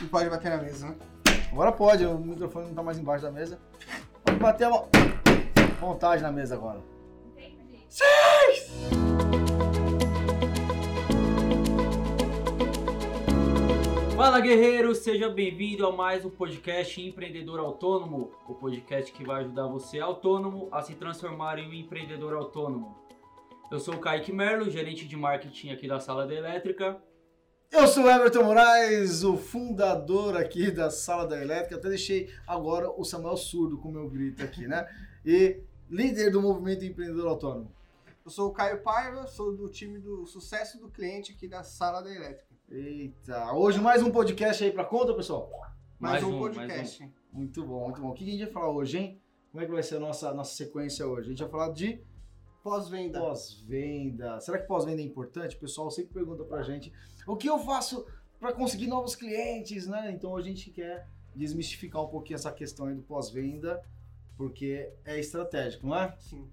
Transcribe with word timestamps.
Não 0.00 0.08
pode 0.08 0.30
bater 0.30 0.50
na 0.50 0.56
mesa, 0.56 0.88
né? 0.88 0.96
Agora 1.52 1.70
pode, 1.72 2.06
o 2.06 2.18
microfone 2.18 2.68
não 2.68 2.74
tá 2.74 2.82
mais 2.82 2.98
embaixo 2.98 3.22
da 3.22 3.30
mesa. 3.30 3.60
Pode 4.24 4.38
bater 4.38 4.66
a 4.66 4.70
vontade 5.78 6.22
na 6.22 6.32
mesa 6.32 6.54
agora. 6.54 6.80
Seis! 7.86 8.70
Fala 14.16 14.40
guerreiro, 14.40 14.94
seja 14.94 15.28
bem-vindo 15.28 15.86
a 15.86 15.92
mais 15.92 16.24
um 16.24 16.30
podcast 16.30 16.98
Empreendedor 16.98 17.60
Autônomo, 17.60 18.32
o 18.48 18.54
podcast 18.54 19.12
que 19.12 19.22
vai 19.22 19.42
ajudar 19.42 19.66
você 19.66 20.00
autônomo 20.00 20.68
a 20.72 20.80
se 20.80 20.94
transformar 20.94 21.58
em 21.58 21.68
um 21.68 21.74
empreendedor 21.74 22.34
autônomo. 22.34 22.96
Eu 23.70 23.78
sou 23.78 23.94
o 23.94 23.98
Kaique 23.98 24.32
Merlo, 24.32 24.70
gerente 24.70 25.06
de 25.06 25.16
marketing 25.16 25.72
aqui 25.72 25.86
da 25.86 26.00
Sala 26.00 26.26
da 26.26 26.34
Elétrica. 26.34 27.02
Eu 27.72 27.86
sou 27.86 28.04
o 28.04 28.10
Everton 28.10 28.42
Moraes, 28.42 29.22
o 29.22 29.36
fundador 29.36 30.36
aqui 30.36 30.72
da 30.72 30.90
Sala 30.90 31.24
da 31.24 31.40
Elétrica. 31.40 31.76
Até 31.76 31.88
deixei 31.88 32.28
agora 32.44 32.90
o 32.90 33.04
Samuel 33.04 33.36
surdo 33.36 33.78
com 33.78 33.90
o 33.90 33.92
meu 33.92 34.10
grito 34.10 34.42
aqui, 34.42 34.66
né? 34.66 34.88
E 35.24 35.60
líder 35.88 36.32
do 36.32 36.42
movimento 36.42 36.84
empreendedor 36.84 37.28
autônomo. 37.28 37.72
Eu 38.24 38.30
sou 38.30 38.48
o 38.48 38.52
Caio 38.52 38.82
Paiva, 38.82 39.24
sou 39.28 39.56
do 39.56 39.68
time 39.68 40.00
do 40.00 40.26
sucesso 40.26 40.80
do 40.80 40.90
cliente 40.90 41.32
aqui 41.32 41.46
da 41.46 41.62
Sala 41.62 42.02
da 42.02 42.12
Elétrica. 42.12 42.52
Eita, 42.68 43.52
hoje 43.52 43.80
mais 43.80 44.02
um 44.02 44.10
podcast 44.10 44.64
aí 44.64 44.72
pra 44.72 44.84
conta, 44.84 45.14
pessoal? 45.14 45.48
Mais, 45.98 46.22
mais 46.22 46.24
um, 46.24 46.36
um, 46.36 46.38
podcast. 46.40 47.00
Mais 47.00 47.12
um. 47.12 47.36
Muito 47.38 47.64
bom, 47.64 47.84
muito 47.84 48.00
bom. 48.00 48.10
O 48.10 48.14
que 48.14 48.24
a 48.24 48.32
gente 48.32 48.44
vai 48.44 48.52
falar 48.52 48.70
hoje, 48.70 48.98
hein? 48.98 49.22
Como 49.52 49.62
é 49.62 49.66
que 49.66 49.72
vai 49.72 49.82
ser 49.84 49.96
a 49.96 50.00
nossa, 50.00 50.34
nossa 50.34 50.56
sequência 50.56 51.06
hoje? 51.06 51.28
A 51.28 51.30
gente 51.30 51.42
vai 51.42 51.50
falar 51.50 51.68
de 51.70 52.02
pós-venda. 52.62 53.18
Pós-venda. 53.20 54.40
Será 54.40 54.58
que 54.58 54.66
pós-venda 54.66 55.00
é 55.00 55.04
importante? 55.04 55.56
O 55.56 55.60
pessoal 55.60 55.90
sempre 55.90 56.14
pergunta 56.14 56.44
pra 56.44 56.62
gente 56.62 56.92
o 57.26 57.36
que 57.36 57.48
eu 57.48 57.58
faço 57.58 58.06
para 58.38 58.52
conseguir 58.52 58.86
novos 58.86 59.14
clientes, 59.14 59.86
né? 59.86 60.10
Então 60.12 60.36
a 60.36 60.40
gente 60.40 60.70
quer 60.70 61.08
desmistificar 61.34 62.02
um 62.02 62.08
pouquinho 62.08 62.36
essa 62.36 62.50
questão 62.50 62.86
aí 62.86 62.94
do 62.94 63.02
pós-venda, 63.02 63.82
porque 64.36 64.90
é 65.04 65.18
estratégico, 65.18 65.86
não 65.86 65.96
é? 65.96 66.14
Sim. 66.18 66.48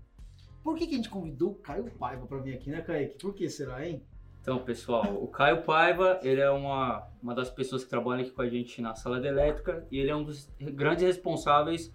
Por 0.63 0.77
que, 0.77 0.85
que 0.85 0.93
a 0.93 0.97
gente 0.97 1.09
convidou 1.09 1.51
o 1.51 1.55
Caio 1.55 1.89
Paiva 1.91 2.25
para 2.25 2.39
vir 2.39 2.53
aqui, 2.53 2.69
né, 2.69 2.81
Kaique? 2.81 3.17
Por 3.17 3.33
que 3.33 3.49
será, 3.49 3.87
hein? 3.87 4.03
Então, 4.41 4.59
pessoal, 4.59 5.21
o 5.21 5.27
Caio 5.27 5.63
Paiva, 5.63 6.19
ele 6.23 6.41
é 6.41 6.49
uma, 6.49 7.07
uma 7.21 7.35
das 7.35 7.49
pessoas 7.49 7.83
que 7.83 7.89
trabalha 7.89 8.21
aqui 8.21 8.31
com 8.31 8.41
a 8.41 8.49
gente 8.49 8.81
na 8.81 8.95
sala 8.95 9.19
de 9.19 9.27
elétrica 9.27 9.85
e 9.91 9.97
ele 9.99 10.09
é 10.09 10.15
um 10.15 10.23
dos 10.23 10.49
grandes 10.59 11.03
responsáveis 11.03 11.93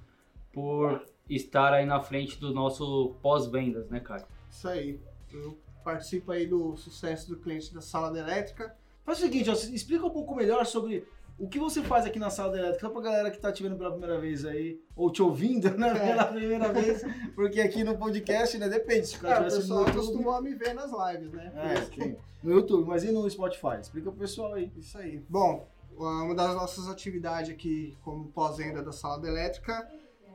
por 0.53 1.03
estar 1.35 1.73
aí 1.73 1.87
na 1.87 2.01
frente 2.01 2.39
do 2.39 2.53
nosso 2.53 3.17
pós-vendas, 3.23 3.89
né, 3.89 4.01
Caio? 4.01 4.25
Isso 4.51 4.69
aí. 4.69 5.01
Eu 5.33 5.59
participo 5.83 6.33
aí 6.33 6.47
do 6.47 6.77
sucesso 6.77 7.29
do 7.29 7.37
cliente 7.37 7.73
da 7.75 7.81
sala 7.81 8.11
de 8.13 8.19
elétrica. 8.19 8.75
Faz 9.05 9.19
o 9.19 9.23
seguinte, 9.23 9.51
ó, 9.51 9.53
explica 9.53 10.07
um 10.07 10.11
pouco 10.11 10.35
melhor 10.35 10.65
sobre 10.65 11.07
o 11.39 11.49
que 11.49 11.59
você 11.59 11.83
faz 11.83 12.05
aqui 12.07 12.19
na 12.19 12.31
sala 12.31 12.53
da 12.53 12.59
elétrica, 12.59 12.89
pra 12.89 13.03
galera 13.03 13.31
que 13.31 13.39
tá 13.39 13.51
te 13.51 13.63
vendo 13.63 13.77
pela 13.77 13.91
primeira 13.91 14.21
vez 14.21 14.45
aí, 14.45 14.81
ou 14.95 15.11
te 15.11 15.23
ouvindo, 15.23 15.71
né, 15.77 15.89
é. 15.89 16.09
pela 16.09 16.25
primeira 16.27 16.73
vez, 16.73 17.03
porque 17.35 17.61
aqui 17.61 17.83
no 17.83 17.97
podcast, 17.99 18.57
né, 18.59 18.69
depende, 18.69 19.09
se 19.09 19.17
o 19.17 19.21
cara 19.21 19.47
é, 19.47 19.49
tivesse 19.49 19.69
no 19.69 19.81
YouTube... 19.81 19.97
costuma 19.97 20.41
me 20.41 20.55
ver 20.55 20.75
nas 20.75 20.91
lives, 20.93 21.33
né? 21.33 21.53
É, 21.57 21.83
sim. 21.83 22.17
no 22.43 22.53
YouTube, 22.53 22.87
mas 22.87 23.03
e 23.03 23.11
no 23.11 23.29
Spotify? 23.29 23.81
Explica 23.81 24.11
pro 24.11 24.21
pessoal 24.21 24.55
aí. 24.55 24.71
Isso 24.77 24.97
aí. 24.97 25.25
Bom, 25.29 25.67
uma 25.97 26.35
das 26.35 26.55
nossas 26.55 26.89
atividades 26.89 27.51
aqui 27.51 27.97
como 28.03 28.29
pós-venda 28.29 28.83
da 28.83 28.93
sala 28.93 29.21
da 29.21 29.29
elétrica 29.29 29.89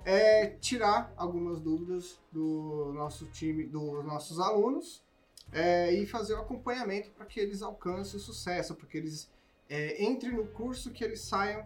é 0.05 0.47
tirar 0.47 1.13
algumas 1.15 1.59
dúvidas 1.59 2.19
do 2.31 2.91
nosso 2.93 3.25
time, 3.27 3.65
dos 3.65 4.05
nossos 4.05 4.39
alunos 4.39 5.03
é, 5.51 5.93
e 5.93 6.05
fazer 6.05 6.33
o 6.33 6.39
acompanhamento 6.39 7.11
para 7.11 7.25
que 7.25 7.39
eles 7.39 7.61
alcancem 7.61 8.17
o 8.17 8.19
sucesso, 8.19 8.75
para 8.75 8.87
que 8.87 8.97
eles 8.97 9.29
é, 9.69 10.03
entrem 10.03 10.33
no 10.33 10.47
curso, 10.47 10.91
que 10.91 11.03
eles 11.03 11.21
saiam 11.21 11.65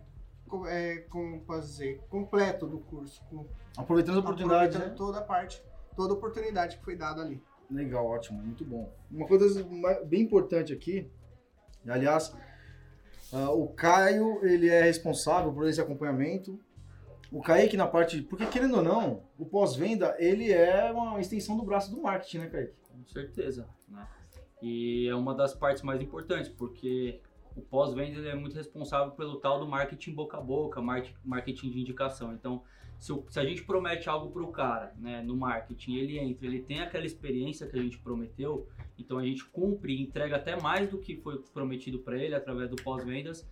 é, 0.67 0.97
com, 1.09 1.39
posso 1.41 1.67
dizer, 1.67 2.01
completo 2.09 2.67
do 2.67 2.79
curso. 2.79 3.23
Com, 3.29 3.45
aproveitando 3.77 4.17
a 4.17 4.19
oportunidade. 4.19 4.75
Aproveitando 4.75 4.91
né? 4.91 4.97
toda 4.97 5.19
a 5.19 5.23
parte, 5.23 5.63
toda 5.95 6.13
a 6.13 6.17
oportunidade 6.17 6.77
que 6.77 6.83
foi 6.83 6.95
dada 6.95 7.21
ali. 7.21 7.41
Legal, 7.69 8.05
ótimo, 8.05 8.41
muito 8.41 8.65
bom. 8.65 8.93
Uma 9.09 9.25
coisa 9.25 9.65
bem 10.05 10.21
importante 10.21 10.73
aqui, 10.73 11.09
aliás, 11.87 12.35
uh, 13.31 13.49
o 13.51 13.69
Caio 13.69 14.45
ele 14.45 14.67
é 14.67 14.81
responsável 14.81 15.53
por 15.53 15.67
esse 15.67 15.79
acompanhamento. 15.79 16.59
O 17.31 17.41
Kaique 17.41 17.77
na 17.77 17.87
parte. 17.87 18.21
Porque 18.21 18.45
querendo 18.45 18.77
ou 18.77 18.83
não, 18.83 19.23
o 19.37 19.45
pós-venda 19.45 20.15
ele 20.19 20.51
é 20.51 20.91
uma 20.91 21.19
extensão 21.19 21.55
do 21.55 21.63
braço 21.63 21.89
do 21.89 22.01
marketing, 22.01 22.39
né, 22.39 22.47
Kaique? 22.47 22.73
Com 22.89 23.07
certeza. 23.07 23.67
Né? 23.87 24.05
E 24.61 25.07
é 25.07 25.15
uma 25.15 25.33
das 25.33 25.55
partes 25.55 25.81
mais 25.81 26.01
importantes, 26.01 26.49
porque 26.49 27.21
o 27.55 27.61
pós-venda 27.61 28.19
é 28.27 28.35
muito 28.35 28.55
responsável 28.55 29.11
pelo 29.13 29.37
tal 29.37 29.59
do 29.59 29.67
marketing 29.67 30.13
boca 30.13 30.37
a 30.37 30.41
boca, 30.41 30.81
marketing 30.81 31.71
de 31.71 31.79
indicação. 31.79 32.33
Então, 32.33 32.63
se, 32.99 33.11
se 33.29 33.39
a 33.39 33.43
gente 33.43 33.63
promete 33.63 34.07
algo 34.07 34.31
para 34.31 34.43
o 34.43 34.51
cara, 34.51 34.93
né, 34.97 35.23
no 35.23 35.35
marketing, 35.35 35.95
ele 35.95 36.19
entra, 36.19 36.45
ele 36.45 36.61
tem 36.61 36.81
aquela 36.81 37.05
experiência 37.05 37.67
que 37.67 37.77
a 37.77 37.81
gente 37.81 37.97
prometeu, 37.97 38.67
então 38.97 39.17
a 39.17 39.25
gente 39.25 39.43
cumpre 39.45 39.95
e 39.95 40.01
entrega 40.03 40.35
até 40.35 40.59
mais 40.61 40.87
do 40.87 40.99
que 40.99 41.15
foi 41.15 41.41
prometido 41.51 41.97
para 41.99 42.17
ele 42.17 42.35
através 42.35 42.69
do 42.69 42.75
pós-vendas, 42.75 43.49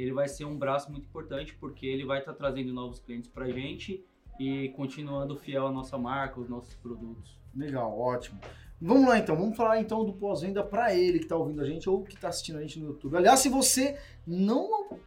ele 0.00 0.12
vai 0.12 0.28
ser 0.28 0.44
um 0.44 0.56
braço 0.56 0.90
muito 0.90 1.06
importante 1.06 1.54
porque 1.54 1.86
ele 1.86 2.04
vai 2.04 2.20
estar 2.20 2.32
tá 2.32 2.38
trazendo 2.38 2.72
novos 2.72 3.00
clientes 3.00 3.28
para 3.28 3.46
a 3.46 3.50
gente 3.50 4.04
e 4.38 4.70
continuando 4.70 5.36
fiel 5.36 5.66
à 5.66 5.72
nossa 5.72 5.98
marca, 5.98 6.40
aos 6.40 6.48
nossos 6.48 6.74
produtos. 6.74 7.38
Legal, 7.54 7.98
ótimo. 7.98 8.40
Vamos 8.80 9.06
lá 9.06 9.18
então, 9.18 9.36
vamos 9.36 9.56
falar 9.56 9.78
então 9.78 10.04
do 10.04 10.14
pós-venda 10.14 10.64
para 10.64 10.94
ele 10.94 11.18
que 11.18 11.26
está 11.26 11.36
ouvindo 11.36 11.60
a 11.60 11.66
gente 11.66 11.88
ou 11.88 12.02
que 12.02 12.14
está 12.14 12.28
assistindo 12.28 12.56
a 12.56 12.62
gente 12.62 12.78
no 12.78 12.86
YouTube. 12.86 13.16
Aliás, 13.16 13.40
se 13.40 13.50
você 13.50 13.98
não 14.26 14.98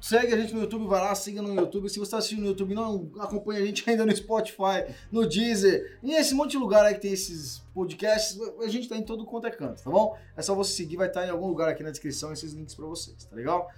segue 0.00 0.32
a 0.32 0.36
gente 0.38 0.54
no 0.54 0.60
YouTube, 0.60 0.86
vai 0.86 1.00
lá, 1.00 1.14
siga 1.14 1.42
no 1.42 1.54
YouTube. 1.54 1.90
Se 1.90 1.98
você 1.98 2.04
está 2.04 2.18
assistindo 2.18 2.40
no 2.40 2.46
YouTube 2.46 2.74
não 2.74 3.10
acompanha 3.18 3.60
a 3.60 3.66
gente 3.66 3.88
ainda 3.88 4.06
no 4.06 4.16
Spotify, 4.16 4.94
no 5.10 5.26
Deezer, 5.26 5.98
e 6.02 6.14
esse 6.14 6.34
monte 6.34 6.52
de 6.52 6.58
lugar 6.58 6.86
aí 6.86 6.94
que 6.94 7.00
tem 7.00 7.12
esses 7.12 7.58
podcasts, 7.74 8.38
a 8.60 8.68
gente 8.68 8.84
está 8.84 8.96
em 8.96 9.02
todo 9.02 9.26
quanto 9.26 9.46
é 9.46 9.50
canto, 9.50 9.82
tá 9.82 9.90
bom? 9.90 10.16
É 10.36 10.40
só 10.40 10.54
você 10.54 10.72
seguir, 10.72 10.96
vai 10.96 11.08
estar 11.08 11.20
tá 11.20 11.26
em 11.26 11.30
algum 11.30 11.48
lugar 11.48 11.68
aqui 11.68 11.82
na 11.82 11.90
descrição 11.90 12.32
esses 12.32 12.52
links 12.52 12.74
para 12.74 12.86
vocês, 12.86 13.24
tá 13.24 13.36
legal? 13.36 13.68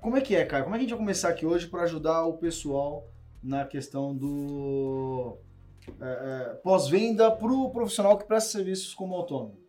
Como 0.00 0.16
é 0.16 0.20
que 0.22 0.34
é, 0.34 0.46
cara? 0.46 0.64
Como 0.64 0.74
é 0.74 0.78
que 0.78 0.84
a 0.84 0.88
gente 0.88 0.96
vai 0.96 0.98
começar 0.98 1.28
aqui 1.28 1.44
hoje 1.44 1.68
para 1.68 1.82
ajudar 1.82 2.24
o 2.24 2.38
pessoal 2.38 3.06
na 3.42 3.66
questão 3.66 4.16
do 4.16 5.36
é, 6.00 6.52
é, 6.52 6.54
pós-venda 6.62 7.30
para 7.30 7.52
o 7.52 7.70
profissional 7.70 8.16
que 8.16 8.24
presta 8.24 8.50
serviços 8.50 8.94
como 8.94 9.14
autônomo? 9.14 9.60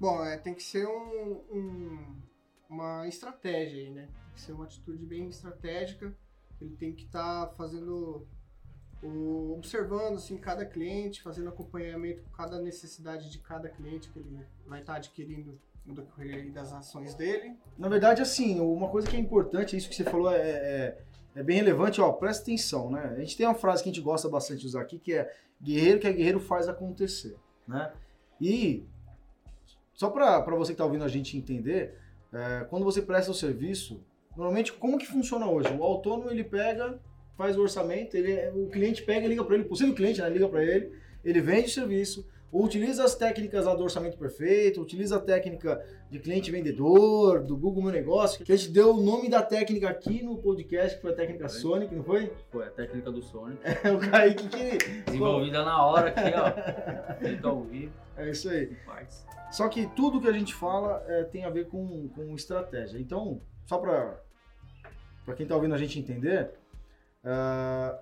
Bom, 0.00 0.24
é, 0.24 0.38
tem 0.38 0.54
que 0.54 0.62
ser 0.62 0.86
um, 0.86 1.42
um, 1.50 2.22
uma 2.68 3.06
estratégia 3.06 3.82
aí, 3.82 3.90
né? 3.90 4.06
Tem 4.06 4.34
que 4.34 4.40
ser 4.40 4.52
uma 4.52 4.64
atitude 4.64 5.04
bem 5.04 5.28
estratégica. 5.28 6.16
Ele 6.58 6.74
tem 6.76 6.94
que 6.94 7.04
estar 7.04 7.46
tá 7.46 7.54
fazendo, 7.54 8.26
o, 9.02 9.54
observando 9.58 10.16
assim 10.16 10.38
cada 10.38 10.64
cliente, 10.64 11.22
fazendo 11.22 11.50
acompanhamento 11.50 12.22
com 12.22 12.30
cada 12.30 12.58
necessidade 12.58 13.30
de 13.30 13.38
cada 13.38 13.68
cliente 13.68 14.08
que 14.08 14.18
ele 14.18 14.46
vai 14.66 14.80
estar 14.80 14.94
tá 14.94 14.98
adquirindo 14.98 15.60
no 15.84 15.94
decorrer 15.94 16.50
das 16.52 16.72
ações 16.72 17.14
dele. 17.14 17.56
Na 17.76 17.88
verdade, 17.88 18.22
assim, 18.22 18.60
uma 18.60 18.88
coisa 18.88 19.08
que 19.08 19.16
é 19.16 19.18
importante, 19.18 19.76
isso 19.76 19.88
que 19.88 19.94
você 19.94 20.04
falou 20.04 20.32
é, 20.32 20.38
é 20.38 20.98
é 21.34 21.42
bem 21.42 21.56
relevante, 21.56 22.00
ó, 22.00 22.12
presta 22.12 22.42
atenção, 22.42 22.90
né? 22.90 23.14
A 23.16 23.20
gente 23.20 23.36
tem 23.36 23.46
uma 23.46 23.54
frase 23.54 23.82
que 23.82 23.88
a 23.88 23.92
gente 23.92 24.02
gosta 24.02 24.28
bastante 24.28 24.60
de 24.60 24.66
usar 24.66 24.82
aqui, 24.82 24.98
que 24.98 25.14
é 25.14 25.32
guerreiro 25.62 25.98
que 25.98 26.06
é 26.06 26.12
guerreiro 26.12 26.40
faz 26.40 26.68
acontecer, 26.68 27.36
né? 27.66 27.92
E 28.40 28.84
só 29.94 30.10
para 30.10 30.40
você 30.56 30.72
que 30.72 30.74
está 30.74 30.84
ouvindo 30.84 31.04
a 31.04 31.08
gente 31.08 31.36
entender, 31.36 31.98
é, 32.32 32.64
quando 32.68 32.84
você 32.84 33.00
presta 33.00 33.30
o 33.30 33.34
serviço, 33.34 34.04
normalmente 34.36 34.72
como 34.72 34.98
que 34.98 35.06
funciona 35.06 35.48
hoje? 35.48 35.72
O 35.72 35.82
autônomo 35.82 36.30
ele 36.30 36.44
pega, 36.44 37.00
faz 37.36 37.56
o 37.56 37.62
orçamento, 37.62 38.14
ele, 38.14 38.50
o 38.50 38.68
cliente 38.68 39.02
pega 39.02 39.24
e 39.24 39.28
liga 39.28 39.44
para 39.44 39.54
ele, 39.54 39.64
possível 39.64 39.94
cliente, 39.94 40.20
né, 40.20 40.28
liga 40.28 40.48
para 40.48 40.62
ele, 40.62 40.92
ele 41.24 41.40
vende 41.40 41.68
o 41.68 41.70
serviço, 41.70 42.28
utiliza 42.52 43.04
as 43.04 43.14
técnicas 43.14 43.64
lá 43.64 43.74
do 43.74 43.82
orçamento 43.82 44.18
perfeito, 44.18 44.82
utiliza 44.82 45.16
a 45.16 45.20
técnica 45.20 45.82
de 46.10 46.18
cliente 46.18 46.50
vendedor, 46.50 47.42
do 47.42 47.56
Google 47.56 47.84
Meu 47.84 47.92
Negócio, 47.92 48.44
que 48.44 48.52
a 48.52 48.56
gente 48.56 48.70
deu 48.70 48.94
o 48.94 49.02
nome 49.02 49.30
da 49.30 49.42
técnica 49.42 49.88
aqui 49.88 50.22
no 50.22 50.36
podcast, 50.36 50.96
que 50.96 51.02
foi 51.02 51.12
a 51.12 51.14
técnica 51.14 51.48
Sonic, 51.48 51.94
não 51.94 52.04
foi? 52.04 52.32
Foi 52.50 52.66
a 52.66 52.70
técnica 52.70 53.10
do 53.10 53.22
Sonic. 53.22 53.62
É, 53.82 53.90
o 53.90 53.98
Kaique 53.98 54.48
que... 54.48 54.78
Desenvolvida 55.06 55.64
na 55.64 55.84
hora 55.84 56.10
aqui, 56.10 56.32
ó. 56.36 57.14
Feito 57.18 57.48
ao 57.48 57.62
vivo. 57.62 57.92
É 58.16 58.30
isso 58.30 58.50
aí. 58.50 58.76
Só 59.50 59.68
que 59.68 59.86
tudo 59.88 60.20
que 60.20 60.28
a 60.28 60.32
gente 60.32 60.54
fala 60.54 61.02
é, 61.08 61.24
tem 61.24 61.44
a 61.44 61.50
ver 61.50 61.68
com, 61.68 62.08
com 62.08 62.34
estratégia. 62.34 62.98
Então, 62.98 63.40
só 63.64 63.78
para 63.78 64.20
quem 65.34 65.44
está 65.44 65.54
ouvindo 65.54 65.74
a 65.74 65.78
gente 65.78 65.98
entender, 65.98 66.50
uh, 67.24 67.98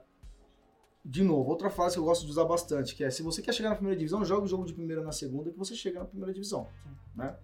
de 1.04 1.24
novo, 1.24 1.50
outra 1.50 1.70
frase 1.70 1.94
que 1.94 2.00
eu 2.00 2.04
gosto 2.04 2.24
de 2.24 2.30
usar 2.30 2.44
bastante, 2.44 2.94
que 2.94 3.02
é 3.02 3.10
se 3.10 3.22
você 3.22 3.40
quer 3.40 3.52
chegar 3.52 3.70
na 3.70 3.74
primeira 3.74 3.98
divisão, 3.98 4.24
joga 4.24 4.44
o 4.44 4.48
jogo 4.48 4.66
de 4.66 4.74
primeira 4.74 5.02
na 5.02 5.12
segunda 5.12 5.50
que 5.50 5.58
você 5.58 5.74
chega 5.74 5.98
na 5.98 6.04
primeira 6.04 6.32
divisão, 6.32 6.68
né? 7.16 7.36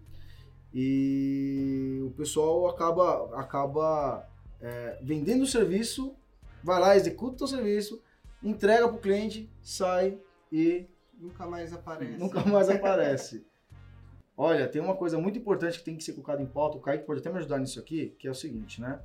E 0.74 2.02
o 2.04 2.10
pessoal 2.10 2.68
acaba, 2.68 3.40
acaba 3.40 4.28
é, 4.60 4.98
vendendo 5.02 5.42
o 5.42 5.46
serviço, 5.46 6.14
vai 6.62 6.78
lá, 6.78 6.96
executa 6.96 7.44
o 7.44 7.48
serviço, 7.48 8.02
entrega 8.42 8.86
para 8.86 8.96
o 8.96 9.00
cliente, 9.00 9.50
sai 9.62 10.18
e 10.52 10.86
nunca 11.18 11.46
mais 11.46 11.72
aparece. 11.72 12.18
Nunca 12.18 12.44
mais 12.44 12.68
aparece. 12.68 13.46
Olha, 14.36 14.68
tem 14.68 14.82
uma 14.82 14.94
coisa 14.94 15.18
muito 15.18 15.38
importante 15.38 15.78
que 15.78 15.84
tem 15.84 15.96
que 15.96 16.04
ser 16.04 16.12
colocada 16.12 16.42
em 16.42 16.46
pauta, 16.46 16.76
o 16.76 16.80
Kaique 16.80 17.06
pode 17.06 17.20
até 17.20 17.30
me 17.30 17.38
ajudar 17.38 17.58
nisso 17.58 17.80
aqui, 17.80 18.14
que 18.18 18.28
é 18.28 18.30
o 18.30 18.34
seguinte, 18.34 18.82
né? 18.82 19.00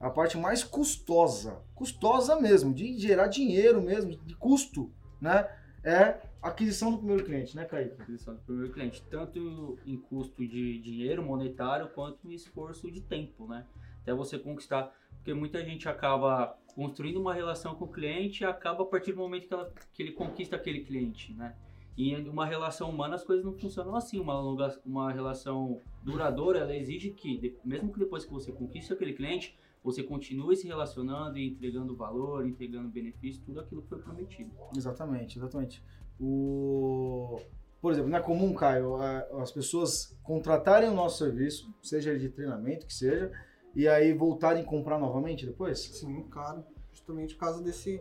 A 0.00 0.10
parte 0.10 0.36
mais 0.36 0.62
custosa, 0.62 1.60
custosa 1.74 2.40
mesmo, 2.40 2.72
de 2.72 2.98
gerar 2.98 3.26
dinheiro 3.26 3.82
mesmo, 3.82 4.16
de 4.16 4.34
custo, 4.36 4.92
né? 5.20 5.48
É 5.82 6.20
a 6.42 6.48
aquisição 6.48 6.92
do 6.92 6.98
primeiro 6.98 7.24
cliente, 7.24 7.56
né, 7.56 7.64
Kaique? 7.64 8.00
Aquisição 8.00 8.34
do 8.34 8.40
primeiro 8.40 8.72
cliente, 8.72 9.02
tanto 9.10 9.78
em 9.86 9.96
custo 9.96 10.46
de 10.46 10.78
dinheiro 10.78 11.22
monetário 11.22 11.88
quanto 11.88 12.28
em 12.28 12.34
esforço 12.34 12.90
de 12.90 13.00
tempo, 13.00 13.46
né? 13.46 13.64
Até 14.02 14.12
você 14.12 14.38
conquistar, 14.38 14.92
porque 15.16 15.34
muita 15.34 15.64
gente 15.64 15.88
acaba 15.88 16.56
construindo 16.74 17.20
uma 17.20 17.34
relação 17.34 17.74
com 17.74 17.86
o 17.86 17.88
cliente 17.88 18.44
e 18.44 18.46
acaba 18.46 18.82
a 18.84 18.86
partir 18.86 19.12
do 19.12 19.18
momento 19.18 19.48
que, 19.48 19.54
ela, 19.54 19.72
que 19.92 20.02
ele 20.02 20.12
conquista 20.12 20.56
aquele 20.56 20.80
cliente, 20.84 21.32
né? 21.32 21.54
E 21.96 22.14
uma 22.14 22.46
relação 22.46 22.90
humana 22.90 23.16
as 23.16 23.24
coisas 23.24 23.44
não 23.44 23.52
funcionam 23.52 23.96
assim. 23.96 24.20
Uma, 24.20 24.40
uma 24.86 25.12
relação 25.12 25.80
duradoura, 26.04 26.60
ela 26.60 26.76
exige 26.76 27.10
que, 27.10 27.56
mesmo 27.64 27.92
que 27.92 27.98
depois 27.98 28.24
que 28.24 28.32
você 28.32 28.52
conquiste 28.52 28.92
aquele 28.92 29.14
cliente, 29.14 29.58
você 29.82 30.02
continue 30.02 30.56
se 30.56 30.66
relacionando 30.66 31.38
e 31.38 31.48
entregando 31.48 31.96
valor, 31.96 32.46
entregando 32.46 32.88
benefício, 32.88 33.42
tudo 33.44 33.60
aquilo 33.60 33.82
que 33.82 33.88
foi 33.88 33.98
prometido. 33.98 34.50
Exatamente, 34.76 35.38
exatamente. 35.38 35.82
O... 36.20 37.40
Por 37.80 37.92
exemplo, 37.92 38.10
não 38.10 38.18
é 38.18 38.20
comum, 38.22 38.52
Caio, 38.54 38.96
as 39.40 39.52
pessoas 39.52 40.18
contratarem 40.22 40.88
o 40.88 40.94
nosso 40.94 41.18
serviço, 41.18 41.72
seja 41.80 42.18
de 42.18 42.28
treinamento, 42.28 42.84
que 42.84 42.92
seja, 42.92 43.30
e 43.74 43.86
aí 43.86 44.12
voltarem 44.12 44.62
a 44.62 44.66
comprar 44.66 44.98
novamente 44.98 45.46
depois? 45.46 45.78
Sim, 45.78 46.24
claro. 46.28 46.64
Justamente 46.92 47.34
por 47.34 47.40
causa 47.40 47.62
desse 47.62 48.00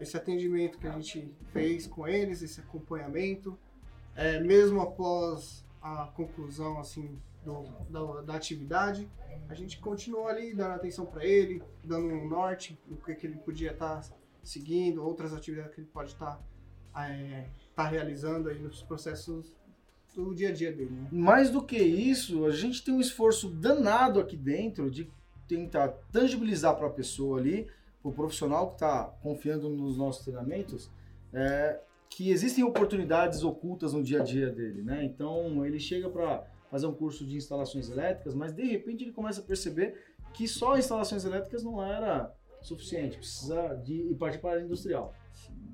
esse 0.00 0.16
atendimento 0.16 0.78
que 0.78 0.86
a 0.86 0.92
gente 0.92 1.34
fez 1.52 1.86
com 1.86 2.06
eles, 2.06 2.42
esse 2.42 2.60
acompanhamento, 2.60 3.58
é, 4.14 4.40
mesmo 4.40 4.80
após 4.80 5.64
a 5.82 6.06
conclusão 6.14 6.78
assim 6.78 7.18
do, 7.44 7.62
da, 7.88 8.22
da, 8.22 8.34
atividade, 8.34 9.08
a 9.48 9.54
gente 9.54 9.78
continuou 9.78 10.28
ali 10.28 10.54
dando 10.54 10.72
atenção 10.72 11.06
para 11.06 11.24
ele, 11.24 11.62
dando 11.82 12.06
um 12.06 12.28
norte 12.28 12.78
do 12.86 12.96
que, 12.96 13.14
que 13.14 13.26
ele 13.26 13.36
podia 13.36 13.72
estar 13.72 14.00
tá 14.00 14.16
seguindo, 14.42 15.02
outras 15.04 15.32
atividades 15.32 15.74
que 15.74 15.80
ele 15.80 15.90
pode 15.92 16.12
estar 16.12 16.40
tá, 16.92 17.08
é, 17.08 17.48
tá 17.74 17.86
realizando 17.86 18.48
aí 18.48 18.58
nos 18.58 18.82
processos 18.82 19.56
do 20.14 20.34
dia 20.34 20.48
a 20.48 20.52
dia 20.52 20.72
dele. 20.72 20.90
Né? 20.90 21.08
Mais 21.12 21.50
do 21.50 21.62
que 21.62 21.78
isso, 21.78 22.44
a 22.44 22.50
gente 22.50 22.84
tem 22.84 22.92
um 22.92 23.00
esforço 23.00 23.48
danado 23.48 24.20
aqui 24.20 24.36
dentro 24.36 24.90
de 24.90 25.10
tentar 25.46 25.88
tangibilizar 26.12 26.76
para 26.76 26.88
a 26.88 26.90
pessoa 26.90 27.38
ali 27.38 27.68
o 28.02 28.12
profissional 28.12 28.68
que 28.68 28.74
está 28.74 29.04
confiando 29.22 29.68
nos 29.68 29.96
nossos 29.96 30.24
treinamentos, 30.24 30.90
é, 31.32 31.80
que 32.08 32.30
existem 32.30 32.64
oportunidades 32.64 33.42
ocultas 33.42 33.92
no 33.92 34.02
dia 34.02 34.20
a 34.20 34.24
dia 34.24 34.50
dele, 34.50 34.82
né? 34.82 35.04
Então 35.04 35.64
ele 35.64 35.78
chega 35.78 36.08
para 36.08 36.46
fazer 36.70 36.86
um 36.86 36.94
curso 36.94 37.24
de 37.24 37.36
instalações 37.36 37.90
elétricas, 37.90 38.34
mas 38.34 38.52
de 38.52 38.64
repente 38.64 39.04
ele 39.04 39.12
começa 39.12 39.40
a 39.40 39.44
perceber 39.44 39.94
que 40.32 40.46
só 40.46 40.76
instalações 40.76 41.24
elétricas 41.24 41.62
não 41.62 41.82
era 41.82 42.34
suficiente, 42.60 43.18
precisa 43.18 43.74
de 43.84 43.94
ir 43.94 44.14
partir 44.16 44.38
para 44.38 44.50
a 44.50 44.52
área 44.54 44.64
industrial, 44.64 45.14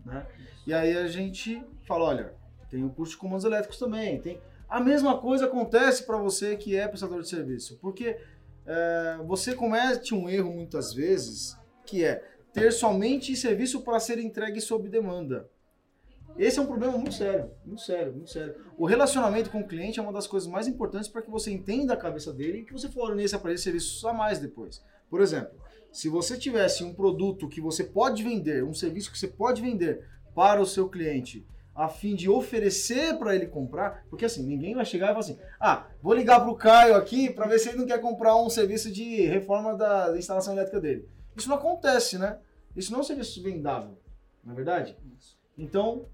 né? 0.04 0.26
E 0.66 0.72
aí 0.72 0.96
a 0.96 1.08
gente 1.08 1.64
fala, 1.86 2.04
olha, 2.04 2.34
tem 2.70 2.84
o 2.84 2.90
curso 2.90 3.12
de 3.12 3.18
comandos 3.18 3.44
elétricos 3.44 3.78
também, 3.78 4.20
tem 4.20 4.40
a 4.68 4.80
mesma 4.80 5.18
coisa 5.18 5.46
acontece 5.46 6.04
para 6.04 6.16
você 6.16 6.56
que 6.56 6.76
é 6.76 6.88
prestador 6.88 7.22
de 7.22 7.28
serviço, 7.28 7.78
porque 7.80 8.16
é, 8.66 9.18
você 9.24 9.54
comete 9.54 10.14
um 10.14 10.28
erro 10.28 10.52
muitas 10.52 10.92
vezes 10.92 11.56
que 11.84 12.04
é 12.04 12.22
ter 12.52 12.72
somente 12.72 13.36
serviço 13.36 13.82
para 13.82 14.00
ser 14.00 14.18
entregue 14.18 14.60
sob 14.60 14.88
demanda. 14.88 15.48
Esse 16.36 16.58
é 16.58 16.62
um 16.62 16.66
problema 16.66 16.98
muito 16.98 17.14
sério, 17.14 17.50
muito 17.64 17.82
sério, 17.82 18.12
muito 18.12 18.30
sério. 18.30 18.56
O 18.76 18.86
relacionamento 18.86 19.50
com 19.50 19.60
o 19.60 19.68
cliente 19.68 20.00
é 20.00 20.02
uma 20.02 20.12
das 20.12 20.26
coisas 20.26 20.48
mais 20.48 20.66
importantes 20.66 21.08
para 21.08 21.22
que 21.22 21.30
você 21.30 21.52
entenda 21.52 21.94
a 21.94 21.96
cabeça 21.96 22.32
dele 22.32 22.58
e 22.58 22.64
que 22.64 22.72
você 22.72 22.88
forneça 22.88 23.38
para 23.38 23.50
ele 23.50 23.58
serviços 23.58 24.04
a 24.04 24.12
mais 24.12 24.40
depois. 24.40 24.82
Por 25.08 25.20
exemplo, 25.20 25.52
se 25.92 26.08
você 26.08 26.36
tivesse 26.36 26.82
um 26.82 26.92
produto 26.92 27.48
que 27.48 27.60
você 27.60 27.84
pode 27.84 28.22
vender, 28.24 28.64
um 28.64 28.74
serviço 28.74 29.12
que 29.12 29.18
você 29.18 29.28
pode 29.28 29.62
vender 29.62 30.04
para 30.34 30.60
o 30.60 30.66
seu 30.66 30.88
cliente, 30.88 31.46
a 31.72 31.88
fim 31.88 32.16
de 32.16 32.28
oferecer 32.28 33.16
para 33.16 33.34
ele 33.34 33.46
comprar, 33.46 34.04
porque 34.10 34.24
assim, 34.24 34.44
ninguém 34.44 34.74
vai 34.74 34.84
chegar 34.84 35.06
e 35.06 35.08
falar 35.08 35.20
assim: 35.20 35.38
"Ah, 35.60 35.86
vou 36.02 36.14
ligar 36.14 36.40
para 36.40 36.50
o 36.50 36.56
Caio 36.56 36.96
aqui 36.96 37.30
para 37.30 37.46
ver 37.46 37.60
se 37.60 37.68
ele 37.68 37.78
não 37.78 37.86
quer 37.86 38.00
comprar 38.00 38.36
um 38.36 38.50
serviço 38.50 38.90
de 38.90 39.22
reforma 39.22 39.76
da 39.76 40.12
instalação 40.16 40.54
elétrica 40.54 40.80
dele". 40.80 41.08
Isso 41.36 41.48
não 41.48 41.56
acontece, 41.56 42.18
né? 42.18 42.38
Isso 42.76 42.90
não 42.90 42.98
é 42.98 43.02
um 43.02 43.04
serviço 43.04 43.40
vendável, 43.42 43.96
não 44.42 44.52
é 44.52 44.56
verdade? 44.56 44.96
Então, 45.56 46.06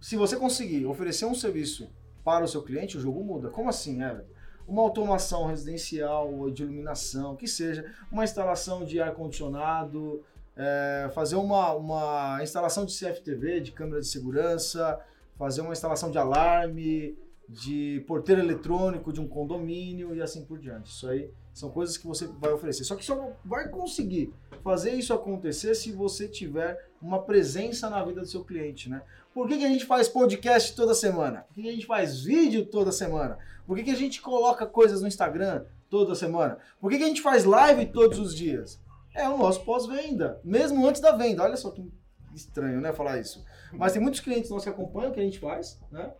se 0.00 0.16
você 0.16 0.36
conseguir 0.36 0.86
oferecer 0.86 1.26
um 1.26 1.34
serviço 1.34 1.88
para 2.24 2.44
o 2.44 2.48
seu 2.48 2.62
cliente, 2.62 2.96
o 2.96 3.00
jogo 3.00 3.22
muda. 3.22 3.50
Como 3.50 3.68
assim, 3.68 4.02
Everton? 4.02 4.30
Uma 4.66 4.82
automação 4.82 5.46
residencial, 5.46 6.50
de 6.50 6.62
iluminação, 6.62 7.36
que 7.36 7.48
seja, 7.48 7.84
uma 8.10 8.24
instalação 8.24 8.84
de 8.84 9.00
ar-condicionado, 9.00 10.22
é, 10.56 11.10
fazer 11.12 11.36
uma, 11.36 11.74
uma 11.74 12.38
instalação 12.42 12.84
de 12.84 12.96
CFTV, 12.96 13.60
de 13.60 13.72
câmera 13.72 14.00
de 14.00 14.06
segurança, 14.06 15.00
fazer 15.36 15.60
uma 15.60 15.72
instalação 15.72 16.10
de 16.10 16.18
alarme, 16.18 17.18
de 17.48 18.04
porteiro 18.06 18.40
eletrônico 18.40 19.12
de 19.12 19.20
um 19.20 19.26
condomínio 19.26 20.14
e 20.14 20.22
assim 20.22 20.44
por 20.44 20.58
diante. 20.58 20.90
Isso 20.90 21.08
aí 21.08 21.30
são 21.52 21.70
coisas 21.70 21.96
que 21.96 22.06
você 22.06 22.26
vai 22.26 22.52
oferecer. 22.52 22.84
Só 22.84 22.94
que 22.94 23.04
só 23.04 23.32
vai 23.44 23.68
conseguir 23.68 24.32
fazer 24.62 24.92
isso 24.92 25.12
acontecer 25.12 25.74
se 25.74 25.90
você 25.90 26.28
tiver 26.28 26.88
uma 27.02 27.22
presença 27.22 27.90
na 27.90 28.04
vida 28.04 28.20
do 28.20 28.26
seu 28.26 28.44
cliente, 28.44 28.88
né? 28.88 29.02
Por 29.32 29.46
que, 29.46 29.58
que 29.58 29.64
a 29.64 29.68
gente 29.68 29.84
faz 29.84 30.08
podcast 30.08 30.74
toda 30.74 30.94
semana? 30.94 31.42
Por 31.42 31.54
que, 31.54 31.62
que 31.62 31.68
a 31.68 31.72
gente 31.72 31.86
faz 31.86 32.22
vídeo 32.22 32.66
toda 32.66 32.90
semana? 32.90 33.38
Por 33.66 33.76
que, 33.76 33.84
que 33.84 33.90
a 33.90 33.96
gente 33.96 34.20
coloca 34.20 34.66
coisas 34.66 35.00
no 35.00 35.08
Instagram 35.08 35.64
toda 35.88 36.14
semana? 36.14 36.58
Por 36.80 36.90
que, 36.90 36.98
que 36.98 37.04
a 37.04 37.08
gente 37.08 37.22
faz 37.22 37.44
live 37.44 37.86
todos 37.86 38.18
os 38.18 38.34
dias? 38.34 38.80
É 39.14 39.28
o 39.28 39.38
nosso 39.38 39.64
pós-venda, 39.64 40.40
mesmo 40.44 40.86
antes 40.86 41.00
da 41.00 41.12
venda. 41.12 41.42
Olha 41.42 41.56
só 41.56 41.70
que 41.70 41.88
estranho, 42.34 42.80
né, 42.80 42.92
falar 42.92 43.18
isso. 43.18 43.44
Mas 43.72 43.92
tem 43.92 44.02
muitos 44.02 44.20
clientes 44.20 44.50
nossos 44.50 44.64
que 44.64 44.70
acompanham 44.70 45.10
o 45.10 45.14
que 45.14 45.20
a 45.20 45.24
gente 45.24 45.38
faz, 45.38 45.80
né? 45.90 46.12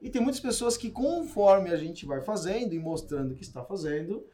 E 0.00 0.08
tem 0.08 0.22
muitas 0.22 0.40
pessoas 0.40 0.76
que, 0.76 0.90
conforme 0.90 1.70
a 1.70 1.76
gente 1.76 2.06
vai 2.06 2.20
fazendo 2.20 2.72
e 2.72 2.78
mostrando 2.78 3.34
que 3.34 3.42
está 3.42 3.64
fazendo, 3.64 4.24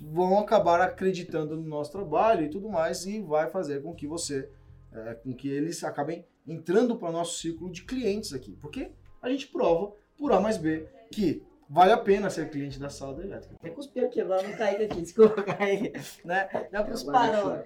vão 0.00 0.38
acabar 0.38 0.80
acreditando 0.80 1.56
no 1.56 1.62
nosso 1.62 1.92
trabalho 1.92 2.44
e 2.44 2.50
tudo 2.50 2.68
mais 2.68 3.06
e 3.06 3.20
vai 3.20 3.48
fazer 3.48 3.82
com 3.82 3.94
que 3.94 4.06
você, 4.06 4.50
é, 4.92 5.14
com 5.14 5.34
que 5.34 5.48
eles 5.48 5.84
acabem 5.84 6.26
entrando 6.48 6.96
para 6.96 7.10
o 7.10 7.12
nosso 7.12 7.38
círculo 7.38 7.70
de 7.70 7.82
clientes 7.82 8.32
aqui, 8.32 8.56
porque 8.60 8.90
a 9.20 9.28
gente 9.28 9.46
prova 9.46 9.92
por 10.16 10.32
A 10.32 10.40
mais 10.40 10.56
B 10.56 10.88
que 11.12 11.42
vale 11.68 11.92
a 11.92 11.98
pena 11.98 12.30
ser 12.30 12.50
cliente 12.50 12.78
da 12.78 12.88
sala 12.88 13.14
da 13.14 13.22
elétrica. 13.22 13.54
Até 13.56 13.70
cuspir 13.70 14.04
aqui, 14.04 14.20
agora 14.20 14.42
não 14.42 14.56
cair 14.56 14.82
aqui, 14.82 15.00
desculpa, 15.02 15.42
cair, 15.42 15.92
né? 16.24 16.48
Dá 16.72 16.82
para 16.82 16.94
os 16.94 17.02
parou. 17.02 17.62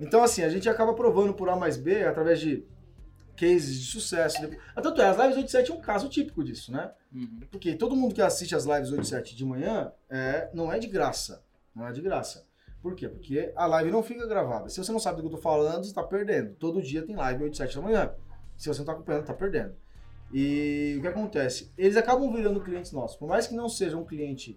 Então 0.00 0.22
assim, 0.22 0.42
a 0.42 0.48
gente 0.48 0.68
acaba 0.68 0.92
provando 0.94 1.32
por 1.32 1.48
A 1.48 1.56
mais 1.56 1.76
B 1.76 2.04
através 2.04 2.40
de 2.40 2.64
cases 3.36 3.78
de 3.78 3.86
sucesso. 3.86 4.38
Tanto 4.74 5.00
é, 5.00 5.08
as 5.08 5.16
lives 5.16 5.36
87 5.36 5.70
é 5.70 5.74
um 5.74 5.80
caso 5.80 6.08
típico 6.08 6.42
disso, 6.42 6.72
né? 6.72 6.90
Uhum. 7.14 7.40
Porque 7.50 7.74
todo 7.74 7.94
mundo 7.94 8.14
que 8.14 8.22
assiste 8.22 8.54
as 8.54 8.64
lives 8.64 8.90
87 8.90 9.36
de 9.36 9.44
manhã 9.44 9.92
é, 10.10 10.50
não 10.52 10.72
é 10.72 10.78
de 10.78 10.86
graça. 10.86 11.44
Não 11.74 11.86
é 11.86 11.92
de 11.92 12.00
graça. 12.00 12.44
Por 12.86 12.94
quê? 12.94 13.08
Porque 13.08 13.52
a 13.56 13.66
live 13.66 13.90
não 13.90 14.00
fica 14.00 14.24
gravada. 14.28 14.68
Se 14.68 14.78
você 14.78 14.92
não 14.92 15.00
sabe 15.00 15.16
do 15.16 15.22
que 15.22 15.34
eu 15.34 15.36
tô 15.36 15.42
falando, 15.42 15.82
você 15.82 15.90
está 15.90 16.04
perdendo. 16.04 16.54
Todo 16.54 16.80
dia 16.80 17.02
tem 17.02 17.16
live 17.16 17.42
87 17.42 17.74
da 17.74 17.82
manhã. 17.82 18.14
Se 18.56 18.68
você 18.68 18.78
não 18.78 18.84
está 18.84 18.92
acompanhando, 18.92 19.22
está 19.22 19.34
perdendo. 19.34 19.74
E 20.32 20.94
o 20.96 21.00
que 21.00 21.08
acontece? 21.08 21.72
Eles 21.76 21.96
acabam 21.96 22.32
virando 22.32 22.60
clientes 22.60 22.92
nossos. 22.92 23.16
Por 23.16 23.26
mais 23.26 23.48
que 23.48 23.56
não 23.56 23.68
seja 23.68 23.96
um 23.96 24.04
cliente 24.04 24.56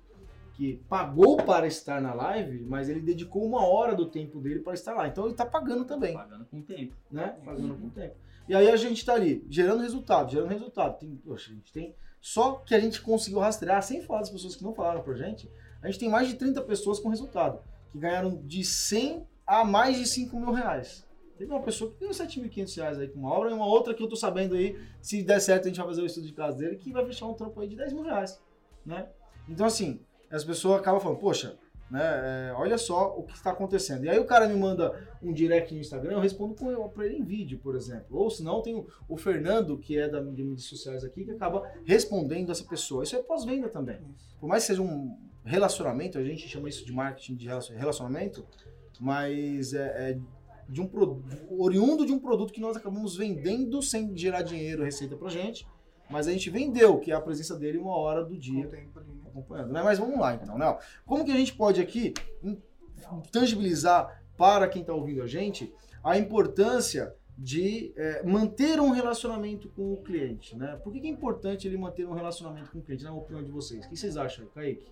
que 0.53 0.75
pagou 0.87 1.37
para 1.37 1.65
estar 1.65 1.99
na 1.99 2.13
live, 2.13 2.63
mas 2.65 2.87
ele 2.87 2.99
dedicou 2.99 3.43
uma 3.43 3.65
hora 3.65 3.95
do 3.95 4.05
tempo 4.05 4.39
dele 4.39 4.59
para 4.59 4.75
estar 4.75 4.93
lá. 4.93 5.07
Então 5.07 5.23
ele 5.23 5.33
está 5.33 5.47
pagando 5.47 5.83
também. 5.83 6.13
Pagando 6.13 6.45
com 6.45 6.61
tempo. 6.61 6.93
Né? 7.09 7.35
Pagando 7.43 7.73
com 7.77 7.89
tempo. 7.89 8.13
E 8.47 8.53
aí 8.53 8.69
a 8.69 8.75
gente 8.75 8.97
está 8.97 9.15
ali, 9.15 9.43
gerando 9.49 9.81
resultado, 9.81 10.29
gerando 10.29 10.49
resultado. 10.49 10.99
Tem, 10.99 11.15
poxa, 11.15 11.51
a 11.51 11.55
gente 11.55 11.73
tem. 11.73 11.95
Só 12.21 12.57
que 12.57 12.75
a 12.75 12.79
gente 12.79 13.01
conseguiu 13.01 13.39
rastrear, 13.39 13.81
sem 13.81 14.03
falar 14.03 14.19
das 14.19 14.29
pessoas 14.29 14.55
que 14.55 14.63
não 14.63 14.75
falaram 14.75 15.01
pra 15.01 15.15
gente, 15.15 15.49
a 15.81 15.87
gente 15.87 15.97
tem 15.97 16.09
mais 16.09 16.27
de 16.27 16.35
30 16.35 16.61
pessoas 16.61 16.99
com 16.99 17.09
resultado, 17.09 17.59
que 17.91 17.97
ganharam 17.97 18.41
de 18.43 18.63
100 18.63 19.25
a 19.45 19.63
mais 19.63 19.97
de 19.97 20.07
5 20.07 20.39
mil 20.39 20.51
reais. 20.51 21.07
Teve 21.37 21.51
uma 21.51 21.61
pessoa 21.61 21.91
que 21.91 21.99
ganhou 21.99 22.13
7.500 22.13 22.75
reais 22.75 22.99
aí 22.99 23.07
com 23.07 23.19
uma 23.19 23.31
obra, 23.31 23.49
e 23.49 23.53
uma 23.53 23.65
outra 23.65 23.93
que 23.93 24.03
eu 24.03 24.09
tô 24.09 24.15
sabendo 24.15 24.55
aí, 24.55 24.77
se 25.01 25.23
der 25.23 25.39
certo, 25.39 25.65
a 25.65 25.67
gente 25.69 25.77
vai 25.77 25.87
fazer 25.87 26.01
o 26.01 26.05
estudo 26.05 26.27
de 26.27 26.33
casa 26.33 26.57
dele, 26.57 26.75
que 26.75 26.91
vai 26.91 27.05
fechar 27.05 27.27
um 27.27 27.33
trampo 27.33 27.59
aí 27.61 27.67
de 27.67 27.77
10 27.77 27.93
mil 27.93 28.03
reais, 28.03 28.41
né? 28.85 29.07
Então, 29.47 29.65
assim, 29.65 30.01
as 30.29 30.43
pessoas 30.43 30.79
acabam 30.79 30.99
falando, 30.99 31.19
poxa, 31.19 31.57
né? 31.89 32.49
É, 32.49 32.53
olha 32.53 32.77
só 32.77 33.17
o 33.17 33.23
que 33.23 33.33
está 33.33 33.51
acontecendo. 33.51 34.05
E 34.05 34.09
aí 34.09 34.19
o 34.19 34.25
cara 34.25 34.47
me 34.47 34.55
manda 34.55 34.93
um 35.21 35.33
direct 35.33 35.73
no 35.73 35.79
Instagram, 35.79 36.13
eu 36.13 36.19
respondo 36.19 36.53
para 36.93 37.05
ele 37.05 37.17
em 37.17 37.23
vídeo, 37.23 37.57
por 37.57 37.75
exemplo. 37.75 38.05
Ou 38.11 38.29
se 38.29 38.43
não, 38.43 38.61
tem 38.61 38.75
o, 38.75 38.87
o, 39.07 39.17
Fernando, 39.17 39.77
que 39.77 39.97
é 39.97 40.07
da, 40.07 40.19
de 40.19 40.43
mídias 40.43 40.65
sociais 40.65 41.03
aqui, 41.03 41.25
que 41.25 41.31
acaba 41.31 41.67
respondendo 41.85 42.51
essa 42.51 42.63
pessoa. 42.63 43.03
Isso 43.03 43.15
é 43.15 43.23
pós-venda 43.23 43.69
também. 43.69 43.99
Por 44.39 44.47
mais 44.47 44.63
que 44.63 44.67
seja 44.67 44.81
um 44.81 45.17
relacionamento, 45.43 46.17
a 46.17 46.23
gente 46.23 46.47
chama 46.47 46.69
isso 46.69 46.85
de 46.85 46.91
marketing 46.91 47.35
de 47.35 47.47
relacionamento, 47.47 48.45
mas 48.99 49.73
é, 49.73 50.11
é 50.11 50.19
de 50.67 50.81
um 50.81 50.89
oriundo 51.57 52.05
de 52.05 52.11
um 52.11 52.19
produto 52.19 52.53
que 52.53 52.61
nós 52.61 52.77
acabamos 52.77 53.15
vendendo 53.15 53.81
sem 53.81 54.15
gerar 54.15 54.43
dinheiro, 54.43 54.83
receita 54.83 55.15
pra 55.15 55.29
gente. 55.29 55.67
Mas 56.09 56.27
a 56.27 56.31
gente 56.31 56.49
vendeu, 56.49 56.99
que 56.99 57.11
é 57.11 57.15
a 57.15 57.21
presença 57.21 57.55
dele 57.55 57.77
uma 57.77 57.95
hora 57.95 58.23
do 58.23 58.35
dia. 58.35 58.67
Né? 58.67 58.87
acompanhando. 59.29 59.71
Né? 59.71 59.81
Mas 59.81 59.99
vamos 59.99 60.19
lá 60.19 60.35
então, 60.35 60.57
né? 60.57 60.77
Como 61.05 61.23
que 61.23 61.31
a 61.31 61.37
gente 61.37 61.53
pode 61.53 61.79
aqui 61.79 62.13
tangibilizar 63.31 64.23
para 64.37 64.67
quem 64.67 64.81
está 64.81 64.93
ouvindo 64.93 65.21
a 65.21 65.27
gente 65.27 65.73
a 66.03 66.17
importância 66.17 67.13
de 67.37 67.93
é, 67.95 68.23
manter 68.23 68.79
um 68.81 68.89
relacionamento 68.89 69.69
com 69.69 69.93
o 69.93 69.97
cliente, 70.03 70.57
né? 70.57 70.77
Por 70.83 70.91
que, 70.91 70.99
que, 70.99 71.07
é 71.07 71.09
importante 71.09 71.67
ele 71.67 71.77
manter 71.77 72.05
um 72.05 72.13
relacionamento 72.13 72.69
com 72.69 72.79
o 72.79 72.81
cliente, 72.81 73.03
na 73.03 73.13
opinião 73.13 73.43
de 73.43 73.49
vocês? 73.49 73.85
O 73.85 73.89
que 73.89 73.95
vocês 73.95 74.17
acham, 74.17 74.45
Kaique? 74.47 74.85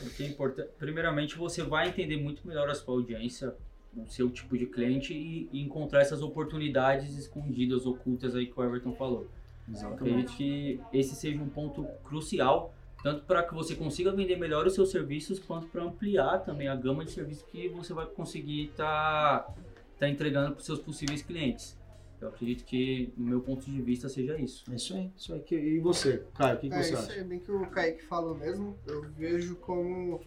Porque 0.00 0.22
é 0.22 0.26
importante, 0.26 0.70
primeiramente, 0.78 1.36
você 1.36 1.62
vai 1.62 1.88
entender 1.88 2.16
muito 2.16 2.46
melhor 2.46 2.68
a 2.70 2.74
sua 2.74 2.94
audiência, 2.94 3.54
o 3.96 4.06
seu 4.06 4.30
tipo 4.30 4.56
de 4.56 4.66
cliente 4.66 5.12
e, 5.12 5.48
e 5.52 5.60
encontrar 5.60 6.00
essas 6.00 6.22
oportunidades 6.22 7.16
escondidas, 7.16 7.86
ocultas 7.86 8.34
aí 8.34 8.46
que 8.46 8.58
o 8.58 8.62
Everton 8.62 8.94
falou. 8.94 9.28
Exatamente. 9.70 10.02
acredito 10.02 10.36
que 10.36 10.80
esse 10.92 11.14
seja 11.14 11.42
um 11.42 11.48
ponto 11.48 11.84
crucial, 12.04 12.74
tanto 13.02 13.24
para 13.24 13.42
que 13.42 13.54
você 13.54 13.74
consiga 13.74 14.12
vender 14.12 14.36
melhor 14.36 14.66
os 14.66 14.74
seus 14.74 14.90
serviços, 14.90 15.38
quanto 15.38 15.66
para 15.68 15.84
ampliar 15.84 16.38
também 16.38 16.68
a 16.68 16.74
gama 16.74 17.04
de 17.04 17.10
serviços 17.10 17.44
que 17.44 17.68
você 17.68 17.92
vai 17.92 18.06
conseguir 18.06 18.66
estar 18.66 19.40
tá, 19.40 19.54
tá 19.98 20.08
entregando 20.08 20.52
para 20.52 20.60
os 20.60 20.66
seus 20.66 20.78
possíveis 20.78 21.22
clientes. 21.22 21.77
Eu 22.20 22.28
acredito 22.28 22.64
que, 22.64 23.12
no 23.16 23.26
meu 23.26 23.40
ponto 23.40 23.64
de 23.64 23.80
vista, 23.80 24.08
seja 24.08 24.36
isso. 24.38 24.64
É 24.70 24.74
isso 24.74 24.94
aí. 24.94 25.12
Isso 25.16 25.32
aí. 25.32 25.44
E 25.50 25.78
você, 25.78 26.24
Caio, 26.34 26.56
o 26.56 26.60
que, 26.60 26.68
que 26.68 26.74
é, 26.74 26.82
você 26.82 26.94
acha? 26.94 27.12
É 27.12 27.22
bem 27.22 27.38
que 27.38 27.50
o 27.50 27.66
Kaique 27.70 28.02
falou 28.02 28.34
mesmo. 28.34 28.76
Eu 28.86 29.02
vejo 29.12 29.56
como 29.56 30.20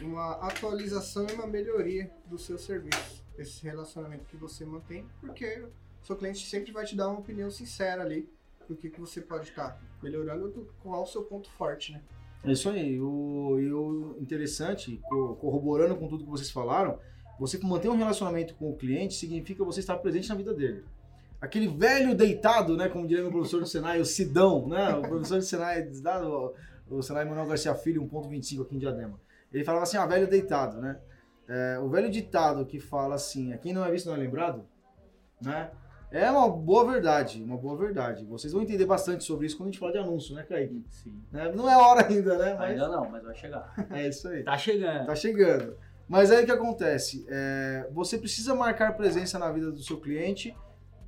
uma 0.00 0.32
atualização 0.46 1.26
e 1.28 1.32
uma 1.32 1.46
melhoria 1.46 2.10
do 2.26 2.38
seu 2.38 2.56
serviço. 2.56 3.24
Esse 3.36 3.64
relacionamento 3.64 4.24
que 4.26 4.36
você 4.36 4.64
mantém, 4.64 5.06
porque 5.20 5.64
o 6.02 6.06
seu 6.06 6.16
cliente 6.16 6.46
sempre 6.46 6.70
vai 6.70 6.84
te 6.84 6.94
dar 6.94 7.08
uma 7.08 7.18
opinião 7.18 7.50
sincera 7.50 8.02
ali 8.02 8.28
do 8.68 8.76
que, 8.76 8.88
que 8.88 9.00
você 9.00 9.20
pode 9.20 9.48
estar 9.48 9.80
melhorando, 10.02 10.48
do, 10.48 10.68
qual 10.82 11.00
é 11.00 11.02
o 11.02 11.06
seu 11.06 11.22
ponto 11.22 11.50
forte, 11.50 11.92
né? 11.92 12.02
É 12.44 12.52
isso 12.52 12.68
aí. 12.68 13.00
O, 13.00 13.58
e 13.58 13.72
o 13.72 14.16
interessante, 14.20 15.00
corroborando 15.40 15.96
com 15.96 16.08
tudo 16.08 16.24
que 16.24 16.30
vocês 16.30 16.50
falaram, 16.50 16.98
você 17.38 17.58
manter 17.58 17.88
um 17.88 17.96
relacionamento 17.96 18.54
com 18.54 18.70
o 18.70 18.76
cliente 18.76 19.14
significa 19.14 19.64
você 19.64 19.80
estar 19.80 19.96
presente 19.98 20.28
na 20.28 20.34
vida 20.34 20.52
dele. 20.54 20.84
Aquele 21.42 21.66
velho 21.66 22.14
deitado, 22.14 22.76
né, 22.76 22.88
como 22.88 23.04
diria 23.04 23.24
meu 23.24 23.32
professor 23.32 23.58
do 23.58 23.66
Senai, 23.66 24.00
o 24.00 24.04
Sidão, 24.04 24.68
né, 24.68 24.94
o 24.94 25.02
professor 25.02 25.38
do 25.38 25.44
Senai, 25.44 25.90
o, 26.88 27.02
Senai 27.02 27.24
Manuel 27.24 27.48
Garcia 27.48 27.74
Filho, 27.74 28.08
1.25 28.08 28.62
aqui 28.62 28.76
em 28.76 28.78
Diadema. 28.78 29.20
Ele 29.52 29.64
falava 29.64 29.82
assim, 29.82 29.96
ah, 29.96 30.06
velho 30.06 30.28
deitado, 30.28 30.80
né? 30.80 31.00
É, 31.48 31.80
o 31.80 31.88
velho 31.88 32.08
ditado 32.08 32.64
que 32.64 32.78
fala 32.78 33.16
assim, 33.16 33.58
quem 33.58 33.72
não 33.72 33.84
é 33.84 33.90
visto 33.90 34.06
não 34.06 34.14
é 34.14 34.18
lembrado, 34.18 34.64
né? 35.42 35.72
É 36.12 36.30
uma 36.30 36.48
boa 36.48 36.92
verdade, 36.92 37.42
uma 37.42 37.56
boa 37.56 37.76
verdade. 37.76 38.24
Vocês 38.24 38.52
vão 38.52 38.62
entender 38.62 38.86
bastante 38.86 39.24
sobre 39.24 39.46
isso 39.46 39.56
quando 39.56 39.70
a 39.70 39.72
gente 39.72 39.80
falar 39.80 39.92
de 39.92 39.98
anúncio, 39.98 40.36
né, 40.36 40.44
Kaique? 40.44 40.84
Sim. 40.90 41.20
Né? 41.32 41.50
Não 41.52 41.68
é 41.68 41.76
hora 41.76 42.06
ainda, 42.06 42.38
né? 42.38 42.54
Mas... 42.56 42.70
Ainda 42.70 42.88
não, 42.88 43.10
mas 43.10 43.24
vai 43.24 43.34
chegar. 43.34 43.74
É 43.90 44.06
isso 44.06 44.28
aí. 44.28 44.44
tá 44.44 44.56
chegando. 44.56 45.06
Tá 45.06 45.14
chegando. 45.16 45.76
Mas 46.08 46.30
aí 46.30 46.44
o 46.44 46.46
que 46.46 46.52
acontece? 46.52 47.26
É, 47.28 47.88
você 47.90 48.16
precisa 48.16 48.54
marcar 48.54 48.96
presença 48.96 49.40
na 49.40 49.50
vida 49.50 49.72
do 49.72 49.82
seu 49.82 49.98
cliente 49.98 50.54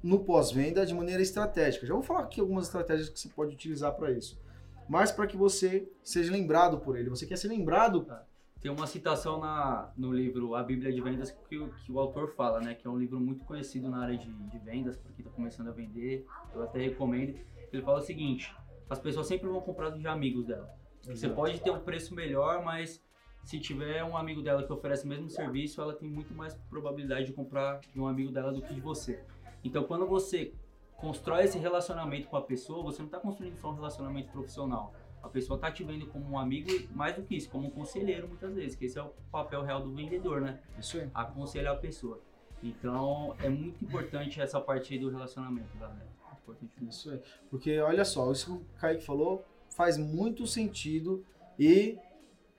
no 0.05 0.23
pós-venda 0.23 0.85
de 0.85 0.93
maneira 0.93 1.23
estratégica. 1.23 1.87
Já 1.87 1.95
vou 1.95 2.03
falar 2.03 2.25
aqui 2.25 2.39
algumas 2.39 2.67
estratégias 2.67 3.09
que 3.09 3.19
você 3.19 3.31
pode 3.31 3.55
utilizar 3.55 3.95
para 3.95 4.13
isso. 4.13 4.39
Mas 4.87 5.11
para 5.11 5.27
que 5.27 5.35
você 5.35 5.91
seja 6.03 6.31
lembrado 6.31 6.79
por 6.79 6.99
ele. 6.99 7.09
Você 7.09 7.25
quer 7.25 7.39
ser 7.39 7.49
lembrado 7.49 8.05
tá. 8.05 8.23
Tem 8.61 8.71
uma 8.71 8.87
citação 8.87 9.41
na, 9.41 9.91
no 9.97 10.13
livro 10.13 10.55
A 10.55 10.63
Bíblia 10.63 10.93
de 10.93 11.01
Vendas 11.01 11.31
que, 11.31 11.69
que 11.69 11.93
o 11.93 11.99
autor 11.99 12.35
fala, 12.35 12.61
né? 12.61 12.75
Que 12.75 12.87
é 12.87 12.91
um 12.91 12.99
livro 12.99 13.19
muito 13.19 13.45
conhecido 13.47 13.89
na 13.89 14.03
área 14.03 14.19
de, 14.19 14.31
de 14.31 14.59
vendas, 14.59 14.97
para 14.97 15.11
quem 15.13 15.25
está 15.25 15.35
começando 15.35 15.69
a 15.69 15.73
vender. 15.73 16.27
Eu 16.55 16.63
até 16.63 16.81
recomendo. 16.81 17.39
Ele 17.73 17.83
fala 17.83 17.99
o 17.99 18.03
seguinte: 18.03 18.55
as 18.91 18.99
pessoas 18.99 19.27
sempre 19.27 19.49
vão 19.49 19.61
comprar 19.63 19.89
de 19.91 20.07
amigos 20.07 20.45
dela. 20.45 20.71
Exato. 21.03 21.19
Você 21.19 21.29
pode 21.31 21.61
ter 21.63 21.71
um 21.71 21.81
preço 21.81 22.15
melhor, 22.15 22.63
mas 22.63 23.03
se 23.43 23.59
tiver 23.59 24.05
um 24.05 24.17
amigo 24.17 24.43
dela 24.43 24.63
que 24.63 24.73
oferece 24.73 25.05
o 25.05 25.09
mesmo 25.09 25.31
serviço, 25.31 25.81
ela 25.81 25.95
tem 25.95 26.09
muito 26.09 26.35
mais 26.35 26.55
probabilidade 26.69 27.27
de 27.27 27.33
comprar 27.33 27.81
de 27.81 28.01
um 28.01 28.07
amigo 28.07 28.33
dela 28.33 28.53
do 28.53 28.63
que 28.63 28.75
de 28.75 28.81
você. 28.81 29.23
Então, 29.65 29.85
quando 29.85 30.07
você 30.07 30.53
constrói 30.97 31.45
esse 31.45 31.59
relacionamento 31.59 32.29
com 32.29 32.37
a 32.37 32.43
pessoa, 32.43 32.85
você 32.85 32.99
não 32.99 33.07
está 33.07 33.19
construindo 33.19 33.57
só 33.57 33.71
um 33.71 33.75
relacionamento 33.75 34.31
profissional 34.31 34.95
a 35.25 35.29
pessoa 35.29 35.59
tá 35.59 35.73
te 35.73 35.83
vendo 35.83 36.07
como 36.09 36.33
um 36.33 36.39
amigo 36.39 36.71
e 36.71 36.87
mais 36.93 37.17
do 37.17 37.23
que 37.23 37.35
isso, 37.35 37.49
como 37.49 37.69
um 37.69 37.71
conselheiro 37.71 38.29
muitas 38.29 38.55
vezes, 38.55 38.77
que 38.77 38.85
esse 38.85 38.99
é 38.99 39.03
o 39.03 39.11
papel 39.33 39.63
real 39.63 39.81
do 39.81 39.91
vendedor, 39.91 40.43
né? 40.43 40.61
Isso 40.79 40.99
aí. 40.99 41.09
Aconselhar 41.15 41.75
a 41.75 41.79
pessoa. 41.79 42.21
Então 42.63 43.35
é 43.43 43.49
muito 43.49 43.83
importante 43.83 44.41
essa 44.41 44.61
parte 44.61 44.93
aí 44.93 45.01
do 45.01 45.09
relacionamento, 45.09 45.77
galera. 45.79 46.07
Importante 46.43 46.73
isso 46.85 47.11
aí. 47.11 47.21
Porque 47.51 47.81
olha 47.81 48.05
só, 48.05 48.31
isso 48.31 48.47
que 48.47 48.53
o 48.53 48.79
Kaique 48.79 49.03
falou 49.03 49.43
faz 49.71 49.97
muito 49.97 50.47
sentido 50.47 51.25
e 51.59 51.99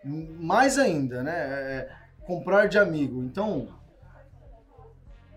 mais 0.03 0.79
ainda, 0.79 1.21
né? 1.21 1.33
É, 1.33 1.77
é 1.77 2.25
comprar 2.25 2.65
de 2.65 2.79
amigo. 2.79 3.21
Então, 3.21 3.67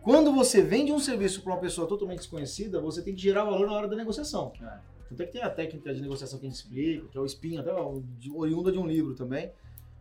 quando 0.09 0.33
você 0.33 0.63
vende 0.63 0.91
um 0.91 0.99
serviço 0.99 1.43
para 1.43 1.53
uma 1.53 1.61
pessoa 1.61 1.87
totalmente 1.87 2.21
desconhecida, 2.21 2.81
você 2.81 3.03
tem 3.03 3.15
que 3.15 3.21
gerar 3.21 3.45
valor 3.45 3.67
na 3.67 3.75
hora 3.75 3.87
da 3.87 3.95
negociação. 3.95 4.55
É. 4.59 4.79
Tanto 5.07 5.23
é 5.23 5.27
que 5.27 5.33
tem 5.33 5.43
a 5.43 5.51
técnica 5.51 5.93
de 5.93 6.01
negociação 6.01 6.39
que 6.39 6.47
a 6.47 6.49
gente 6.49 6.59
explica, 6.59 7.09
que 7.09 7.19
é 7.19 7.21
o 7.21 7.27
spin, 7.27 7.59
até 7.59 7.71
oriunda 8.35 8.73
de 8.73 8.79
um 8.79 8.87
livro 8.87 9.15
também. 9.15 9.53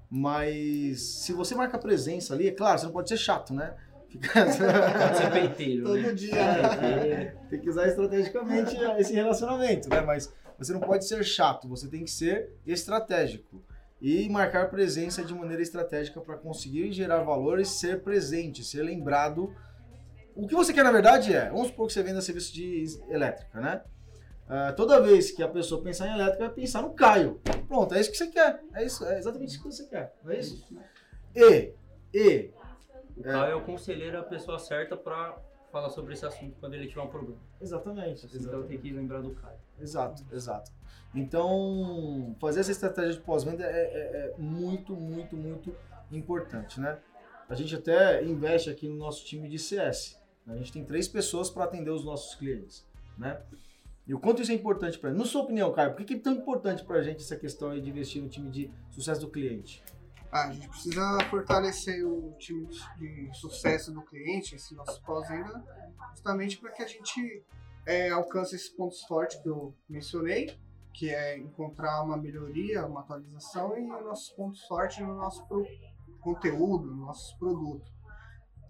Mas 0.09 1.01
se 1.01 1.33
você 1.33 1.53
marca 1.55 1.77
presença 1.77 2.33
ali, 2.33 2.47
é 2.47 2.51
claro, 2.51 2.79
você 2.79 2.85
não 2.85 2.93
pode 2.93 3.09
ser 3.09 3.17
chato, 3.17 3.53
né? 3.53 3.75
Fica... 4.07 4.29
Pode 4.45 5.17
ser 5.17 5.29
peiteiro. 5.29 5.83
Todo 5.83 5.99
né? 5.99 6.13
dia. 6.13 6.35
É, 6.37 7.35
tem 7.49 7.59
que 7.59 7.69
usar 7.69 7.89
estrategicamente 7.89 8.77
esse 8.99 9.13
relacionamento, 9.13 9.89
né? 9.89 9.99
Mas 9.99 10.33
você 10.57 10.71
não 10.71 10.79
pode 10.79 11.05
ser 11.05 11.21
chato, 11.25 11.67
você 11.67 11.85
tem 11.89 12.05
que 12.05 12.11
ser 12.11 12.53
estratégico. 12.65 13.61
E 14.01 14.29
marcar 14.29 14.69
presença 14.69 15.21
de 15.21 15.33
maneira 15.33 15.61
estratégica 15.61 16.21
para 16.21 16.37
conseguir 16.37 16.93
gerar 16.93 17.23
valor 17.23 17.59
e 17.59 17.65
ser 17.65 18.03
presente, 18.03 18.63
ser 18.63 18.83
lembrado. 18.83 19.53
O 20.38 20.48
que 20.48 20.53
você 20.53 20.72
quer, 20.72 20.84
na 20.84 20.91
verdade, 20.91 21.34
é, 21.34 21.50
vamos 21.50 21.70
supor 21.70 21.88
que 21.88 21.94
você 21.94 22.03
venda 22.03 22.22
serviço 22.22 22.53
de 22.53 22.86
elétrica, 23.10 23.60
né? 23.60 23.82
Uh, 24.46 24.74
toda 24.75 25.01
vez 25.01 25.32
que 25.32 25.41
a 25.41 25.48
pessoa 25.48 25.82
pensar 25.82 26.08
em 26.08 26.13
elétrica, 26.13 26.46
vai 26.46 26.53
pensar 26.53 26.84
no 26.84 26.94
Caio. 26.94 27.41
Pronto, 27.67 27.96
é 27.96 28.00
isso 28.00 28.12
que 28.12 28.17
você 28.17 28.27
quer. 28.27 28.63
É, 28.75 28.86
isso, 28.86 29.03
é 29.03 29.17
exatamente 29.17 29.50
isso 29.50 29.63
que 29.63 29.65
você 29.65 29.86
quer. 29.88 30.13
Não 30.24 30.32
é 30.32 30.39
isso? 30.39 30.63
E, 31.36 31.74
e. 32.13 32.51
O 33.17 33.24
Caio 33.24 33.51
é, 33.51 33.56
o 33.56 33.62
conselheiro, 33.62 34.20
a 34.20 34.24
pessoa 34.24 34.60
certa 34.60 34.96
para 34.96 35.36
falar 35.72 35.89
sobre 35.89 36.13
esse 36.13 36.25
assunto 36.25 36.56
quando 36.60 36.75
ele 36.75 36.88
tiver 36.88 37.01
um 37.01 37.08
problema. 37.08 37.41
Exatamente. 37.60 38.27
Assim, 38.27 38.38
então 38.38 38.62
tem 38.63 38.77
que 38.77 38.91
lembrar 38.91 39.22
do 39.22 39.32
Caio. 39.32 39.58
Exato, 39.79 40.24
exato. 40.32 40.72
Então, 41.15 42.36
fazer 42.39 42.60
essa 42.60 42.72
estratégia 42.72 43.13
de 43.13 43.22
pós-venda 43.22 43.65
é, 43.65 43.70
é, 43.70 44.34
é 44.36 44.36
muito, 44.38 44.96
muito, 44.96 45.36
muito 45.36 45.75
importante, 46.12 46.79
né? 46.79 47.00
A 47.50 47.56
gente 47.56 47.75
até 47.75 48.24
investe 48.24 48.70
aqui 48.70 48.88
no 48.88 48.98
nosso 48.98 49.25
time 49.25 49.50
de 49.50 49.58
CS. 49.58 50.17
A 50.48 50.56
gente 50.56 50.72
tem 50.72 50.86
três 50.86 51.08
pessoas 51.08 51.50
para 51.50 51.66
atender 51.66 51.92
os 51.92 52.06
nossos 52.06 52.36
clientes, 52.36 52.86
né? 53.18 53.42
E 54.08 54.13
o 54.13 54.20
quanto 54.20 54.42
isso 54.42 54.51
é 54.51 54.56
importante 54.56 54.98
para 54.98 55.12
Na 55.12 55.25
sua 55.25 55.42
opinião, 55.42 55.74
Caio, 55.74 55.94
por 55.94 56.06
que 56.06 56.13
é 56.13 56.20
tão 56.20 56.34
importante 56.34 56.86
para 56.86 57.00
a 57.00 57.04
gente 57.04 57.22
essa 57.22 57.36
questão 57.36 57.77
de 57.77 57.89
investir 57.89 58.24
no 58.24 58.30
time 58.30 58.50
de 58.50 58.72
sucesso 58.89 59.22
do 59.22 59.30
cliente? 59.30 59.84
Ah, 60.32 60.48
a 60.48 60.54
gente 60.54 60.70
precisa 60.70 61.18
fortalecer 61.30 62.06
o 62.06 62.34
time 62.38 62.68
de 62.98 63.30
sucesso 63.34 63.92
do 63.92 64.01
cliente, 64.01 64.56
esse 64.56 64.74
nosso 64.75 65.01
pós-venda, 65.04 65.63
justamente 66.12 66.58
para 66.58 66.72
que 66.72 66.84
a 66.84 66.88
gente 66.88 67.44
é, 67.86 68.10
alcance 68.10 68.56
esses 68.56 68.70
pontos 68.70 69.01
fortes 69.04 69.42
que 69.42 69.48
eu 69.48 69.74
mencionei, 69.89 70.58
que 70.94 71.10
é 71.10 71.38
encontrar 71.38 72.04
uma 72.04 72.18
melhoria, 72.18 72.86
uma 72.86 73.01
atualização 73.01 73.77
e 73.77 73.84
os 73.84 74.04
nossos 74.04 74.30
pontos 74.32 74.63
fortes 74.66 75.00
no 75.00 75.16
nosso 75.16 75.46
conteúdo, 76.20 76.88
no 76.88 77.06
nosso 77.06 77.38
produto. 77.38 77.97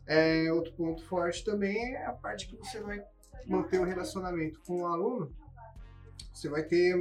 É, 0.08 0.52
outro 0.54 0.74
ponto 0.74 1.04
forte 1.06 1.44
também 1.44 1.96
é 1.96 2.06
a 2.06 2.14
parte 2.14 2.48
que 2.48 2.56
você 2.56 2.80
vai 2.80 3.04
manter 3.46 3.80
o 3.80 3.84
relacionamento 3.84 4.62
com 4.66 4.82
o 4.82 4.88
aluno, 4.88 5.34
você 6.34 6.50
vai 6.50 6.64
ter, 6.64 6.96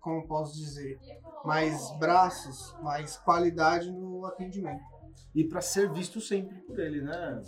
como 0.00 0.26
posso 0.26 0.56
dizer, 0.56 0.98
mais 1.44 1.90
braços, 1.98 2.74
mais 2.82 3.16
qualidade 3.18 3.90
no 3.90 4.24
atendimento. 4.26 4.82
E 5.34 5.44
para 5.44 5.60
ser 5.60 5.92
visto 5.92 6.20
sempre 6.20 6.56
por 6.62 6.78
ele, 6.78 7.02
né? 7.02 7.42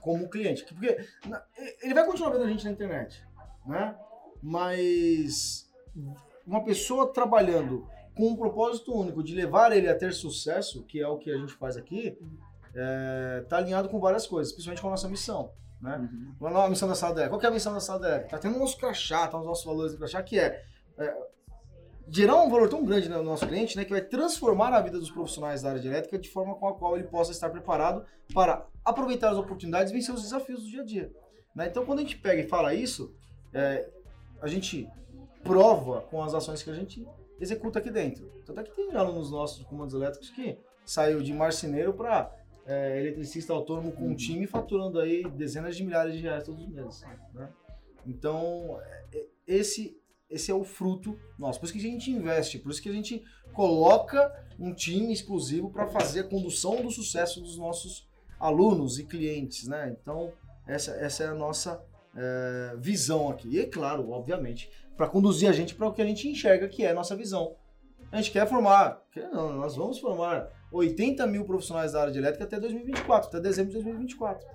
Como 0.00 0.28
cliente. 0.28 0.64
Porque 0.64 0.96
ele 1.82 1.94
vai 1.94 2.04
continuar 2.04 2.30
vendo 2.30 2.44
a 2.44 2.48
gente 2.48 2.64
na 2.64 2.72
internet, 2.72 3.24
né? 3.66 3.96
Mas 4.42 5.70
uma 6.46 6.64
pessoa 6.64 7.12
trabalhando 7.12 7.86
com 8.16 8.28
um 8.28 8.36
propósito 8.36 8.92
único 8.94 9.22
de 9.22 9.34
levar 9.34 9.72
ele 9.72 9.88
a 9.88 9.96
ter 9.96 10.12
sucesso, 10.12 10.82
que 10.84 11.00
é 11.00 11.06
o 11.06 11.18
que 11.18 11.30
a 11.30 11.36
gente 11.36 11.52
faz 11.52 11.76
aqui, 11.76 12.18
é, 12.74 13.44
tá 13.48 13.56
alinhado 13.56 13.88
com 13.88 13.98
várias 13.98 14.26
coisas, 14.26 14.52
principalmente 14.52 14.82
com 14.82 14.88
a 14.88 14.92
nossa 14.92 15.08
missão. 15.08 15.52
Né? 15.80 15.96
Uhum. 15.96 16.34
Qual 16.38 16.54
é 16.54 16.66
a 16.66 16.68
missão 16.68 16.88
da 16.88 16.94
sala 16.94 17.14
DEC? 17.14 17.28
Qual 17.28 17.40
é 17.40 17.46
a 17.46 17.50
missão 17.50 17.72
da 17.72 17.80
sala 17.80 18.00
DEC? 18.00 18.28
Tá 18.28 18.38
tendo 18.38 18.56
o 18.56 18.58
nosso 18.58 18.76
crachá, 18.76 19.26
tá 19.26 19.38
os 19.38 19.46
nossos 19.46 19.64
valores 19.64 19.92
do 19.92 19.98
crachá, 19.98 20.22
que 20.22 20.38
é, 20.38 20.62
é, 20.98 21.16
gerar 22.08 22.36
um 22.42 22.50
valor 22.50 22.68
tão 22.68 22.84
grande 22.84 23.08
no 23.08 23.22
nosso 23.22 23.46
cliente, 23.46 23.76
né, 23.76 23.84
que 23.84 23.90
vai 23.90 24.02
transformar 24.02 24.74
a 24.74 24.80
vida 24.80 24.98
dos 24.98 25.10
profissionais 25.10 25.62
da 25.62 25.70
área 25.70 25.80
de 25.80 25.88
elétrica 25.88 26.18
de 26.18 26.28
forma 26.28 26.54
com 26.54 26.68
a 26.68 26.74
qual 26.74 26.96
ele 26.96 27.06
possa 27.06 27.32
estar 27.32 27.48
preparado 27.50 28.04
para 28.34 28.66
aproveitar 28.84 29.30
as 29.30 29.38
oportunidades 29.38 29.90
e 29.90 29.94
vencer 29.94 30.14
os 30.14 30.22
desafios 30.22 30.62
do 30.62 30.68
dia 30.68 30.82
a 30.82 30.84
dia. 30.84 31.12
Né? 31.54 31.68
Então, 31.68 31.84
quando 31.86 32.00
a 32.00 32.02
gente 32.02 32.18
pega 32.18 32.42
e 32.42 32.48
fala 32.48 32.74
isso, 32.74 33.14
é, 33.52 33.88
a 34.40 34.46
gente 34.48 34.88
prova 35.42 36.02
com 36.02 36.22
as 36.22 36.34
ações 36.34 36.62
que 36.62 36.70
a 36.70 36.74
gente 36.74 37.06
executa 37.40 37.78
aqui 37.78 37.90
dentro. 37.90 38.30
Tanto 38.44 38.60
é 38.60 38.64
que 38.64 38.74
tem 38.76 38.94
alunos 38.94 39.30
nossos 39.30 39.58
de 39.58 39.64
comandos 39.64 39.94
elétricos 39.94 40.30
que 40.30 40.58
saiu 40.84 41.22
de 41.22 41.32
marceneiro 41.32 41.94
para 41.94 42.30
é, 42.66 43.00
eletricista 43.00 43.52
autônomo 43.52 43.92
com 43.92 44.08
um 44.08 44.14
time 44.14 44.46
faturando 44.46 45.00
aí 45.00 45.22
dezenas 45.30 45.76
de 45.76 45.84
milhares 45.84 46.14
de 46.14 46.20
reais 46.20 46.44
todos 46.44 46.62
os 46.62 46.68
meses. 46.68 47.04
Né? 47.34 47.48
Então, 48.06 48.80
é, 49.12 49.26
esse, 49.46 49.96
esse 50.28 50.50
é 50.50 50.54
o 50.54 50.64
fruto 50.64 51.18
nosso. 51.38 51.58
Por 51.58 51.66
isso 51.66 51.72
que 51.74 51.80
a 51.80 51.90
gente 51.90 52.10
investe, 52.10 52.58
por 52.58 52.70
isso 52.70 52.82
que 52.82 52.88
a 52.88 52.92
gente 52.92 53.24
coloca 53.52 54.32
um 54.58 54.72
time 54.72 55.12
exclusivo 55.12 55.70
para 55.70 55.86
fazer 55.86 56.20
a 56.20 56.24
condução 56.24 56.82
do 56.82 56.90
sucesso 56.90 57.40
dos 57.40 57.58
nossos 57.58 58.08
alunos 58.38 58.98
e 58.98 59.04
clientes. 59.04 59.66
Né? 59.66 59.96
Então, 60.00 60.32
essa, 60.66 60.92
essa 60.92 61.24
é 61.24 61.26
a 61.26 61.34
nossa 61.34 61.82
é, 62.14 62.76
visão 62.78 63.28
aqui. 63.28 63.48
E, 63.48 63.60
é 63.60 63.66
claro, 63.66 64.10
obviamente, 64.10 64.70
para 64.96 65.08
conduzir 65.08 65.48
a 65.48 65.52
gente 65.52 65.74
para 65.74 65.88
o 65.88 65.92
que 65.92 66.02
a 66.02 66.06
gente 66.06 66.28
enxerga 66.28 66.68
que 66.68 66.84
é 66.84 66.90
a 66.90 66.94
nossa 66.94 67.16
visão. 67.16 67.56
A 68.12 68.16
gente 68.16 68.32
quer 68.32 68.46
formar, 68.46 69.02
não, 69.32 69.52
nós 69.52 69.76
vamos 69.76 69.98
formar 69.98 70.48
80 70.72 71.26
mil 71.26 71.44
profissionais 71.44 71.92
da 71.92 72.00
área 72.00 72.12
de 72.12 72.18
elétrica 72.18 72.44
até 72.44 72.58
2024, 72.60 73.28
até 73.28 73.40
dezembro 73.40 73.70
de 73.70 73.78
2024. 73.78 74.46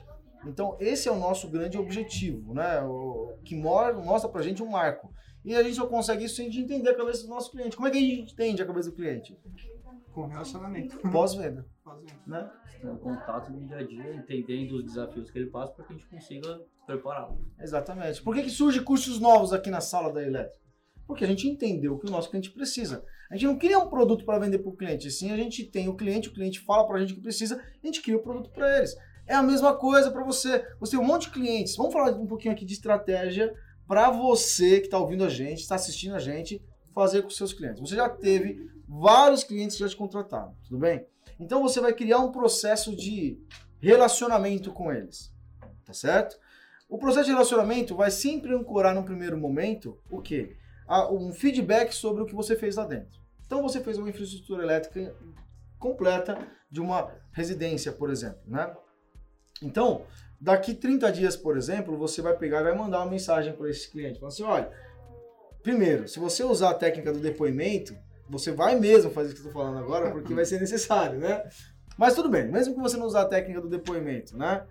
Então, 0.48 0.78
esse 0.80 1.08
é 1.10 1.12
o 1.12 1.18
nosso 1.18 1.50
grande 1.50 1.78
objetivo, 1.78 2.54
né? 2.54 2.82
O, 2.84 3.36
que 3.44 3.56
mostra 3.56 4.30
pra 4.30 4.42
gente 4.42 4.62
um 4.62 4.70
marco. 4.70 5.12
E 5.44 5.56
a 5.56 5.62
gente 5.62 5.76
só 5.76 5.88
consegue 5.88 6.26
isso 6.26 6.36
sem 6.36 6.48
a 6.48 6.52
gente 6.52 6.64
entender 6.64 6.90
a 6.90 6.98
cabeça 6.98 7.24
do 7.24 7.30
nosso 7.30 7.52
cliente. 7.52 7.76
Como 7.76 7.88
é 7.88 7.92
que 7.92 7.98
a 7.98 8.02
gente 8.02 8.34
entende 8.34 8.62
a 8.62 8.66
cabeça 8.66 8.90
do 8.90 8.96
cliente? 8.96 9.38
Com 10.12 10.28
relacionamento. 10.28 10.98
Pós-venda. 11.10 11.66
Pós-venda. 11.84 12.14
Né? 12.26 12.52
Tem 12.82 12.98
contato 12.98 13.52
no 13.52 13.66
dia 13.66 13.78
a 13.78 13.84
dia, 13.84 14.16
entendendo 14.16 14.74
os 14.74 14.84
desafios 14.84 15.30
que 15.30 15.38
ele 15.38 15.50
passa 15.50 15.74
para 15.74 15.86
que 15.86 15.94
a 15.94 15.96
gente 15.96 16.08
consiga 16.08 16.62
prepará-lo. 16.86 17.40
Exatamente. 17.60 18.22
Por 18.22 18.36
que, 18.36 18.44
que 18.44 18.50
surgem 18.50 18.84
cursos 18.84 19.20
novos 19.20 19.54
aqui 19.54 19.70
na 19.70 19.82
sala 19.82 20.12
da 20.12 20.22
elétrica? 20.22 20.64
Porque 21.08 21.24
a 21.24 21.28
gente 21.28 21.48
entendeu 21.48 21.94
o 21.94 22.00
que 22.00 22.08
o 22.08 22.12
nosso 22.12 22.30
cliente 22.30 22.52
precisa. 22.52 23.04
A 23.30 23.36
gente 23.36 23.46
não 23.46 23.58
cria 23.58 23.80
um 23.80 23.90
produto 23.90 24.24
para 24.26 24.40
vender 24.40 24.60
para 24.60 24.70
o 24.70 24.76
cliente, 24.76 25.10
sim 25.10 25.32
a 25.32 25.38
gente 25.38 25.64
tem 25.64 25.88
o 25.88 25.96
cliente, 25.96 26.30
o 26.30 26.34
cliente 26.34 26.60
fala 26.60 26.86
para 26.86 26.98
a 26.98 27.00
gente 27.00 27.14
o 27.14 27.16
que 27.16 27.22
precisa, 27.22 27.56
a 27.56 27.86
gente 27.86 28.02
cria 28.02 28.18
o 28.18 28.22
produto 28.22 28.52
para 28.52 28.78
eles. 28.78 28.96
É 29.28 29.34
a 29.34 29.42
mesma 29.42 29.76
coisa 29.76 30.12
para 30.12 30.24
você. 30.24 30.64
Você 30.80 30.92
tem 30.92 31.00
um 31.00 31.08
monte 31.08 31.24
de 31.24 31.32
clientes. 31.32 31.76
Vamos 31.76 31.92
falar 31.92 32.12
um 32.12 32.28
pouquinho 32.28 32.54
aqui 32.54 32.64
de 32.64 32.74
estratégia 32.74 33.52
para 33.88 34.12
você 34.12 34.80
que 34.80 34.86
está 34.86 35.00
ouvindo 35.00 35.24
a 35.24 35.30
gente, 35.30 35.62
está 35.62 35.76
assistindo 35.76 36.16
a 36.16 36.20
gente, 36.20 36.62
fazer 36.94 37.24
com 37.24 37.30
seus 37.30 37.54
clientes. 37.54 37.82
Você 37.82 37.96
já 37.96 38.10
teve 38.10 38.70
vários 38.88 39.44
clientes 39.44 39.76
que 39.76 39.84
já 39.84 39.90
te 39.90 39.96
contrataram, 39.96 40.56
tudo 40.64 40.80
bem? 40.80 41.06
Então 41.40 41.62
você 41.62 41.82
vai 41.82 41.94
criar 41.94 42.20
um 42.20 42.32
processo 42.32 42.96
de 42.96 43.40
relacionamento 43.80 44.72
com 44.72 44.92
eles, 44.92 45.34
tá 45.84 45.94
certo? 45.94 46.38
O 46.88 46.98
processo 46.98 47.26
de 47.26 47.32
relacionamento 47.32 47.96
vai 47.96 48.12
sempre 48.12 48.54
ancorar 48.54 48.94
no 48.96 49.04
primeiro 49.04 49.38
momento 49.38 50.00
o 50.10 50.22
quê? 50.22 50.56
Um 51.10 51.34
feedback 51.34 51.94
sobre 51.94 52.24
o 52.24 52.26
que 52.26 52.36
você 52.36 52.56
fez 52.56 52.76
lá 52.76 52.86
dentro. 52.86 53.20
Então 53.46 53.62
você 53.62 53.80
fez 53.80 53.98
uma 53.98 54.10
infraestrutura 54.10 54.64
elétrica 54.64 55.16
completa 55.80 56.38
de 56.70 56.82
uma 56.82 57.12
residência, 57.32 57.92
por 57.92 58.10
exemplo, 58.10 58.40
né? 58.48 58.74
Então, 59.62 60.06
daqui 60.40 60.74
30 60.74 61.12
dias, 61.12 61.36
por 61.36 61.58
exemplo, 61.58 61.98
você 61.98 62.22
vai 62.22 62.36
pegar 62.36 62.62
e 62.62 62.64
vai 62.64 62.76
mandar 62.76 63.00
uma 63.00 63.12
mensagem 63.12 63.54
para 63.54 63.70
esse 63.70 63.90
cliente, 63.90 64.20
falando 64.20 64.34
assim, 64.34 64.44
olha, 64.44 64.72
primeiro, 65.64 66.08
se 66.08 66.20
você 66.20 66.44
usar 66.44 66.72
a 66.72 66.74
técnica 66.74 67.14
do 67.14 67.20
depoimento, 67.20 67.96
você 68.30 68.52
vai 68.52 68.80
mesmo 68.80 69.12
fazer 69.12 69.32
o 69.32 69.34
que 69.34 69.42
eu 69.42 69.48
estou 69.48 69.62
falando 69.62 69.78
agora, 69.78 70.12
porque 70.12 70.34
vai 70.34 70.46
ser 70.46 70.60
necessário, 70.60 71.20
né? 71.20 71.48
Mas 71.98 72.14
tudo 72.14 72.30
bem, 72.30 72.48
mesmo 72.52 72.74
que 72.74 72.82
você 72.82 72.98
não 72.98 73.06
usar 73.06 73.22
a 73.22 73.28
técnica 73.28 73.62
do 73.62 73.70
depoimento, 73.70 74.38
né? 74.38 74.66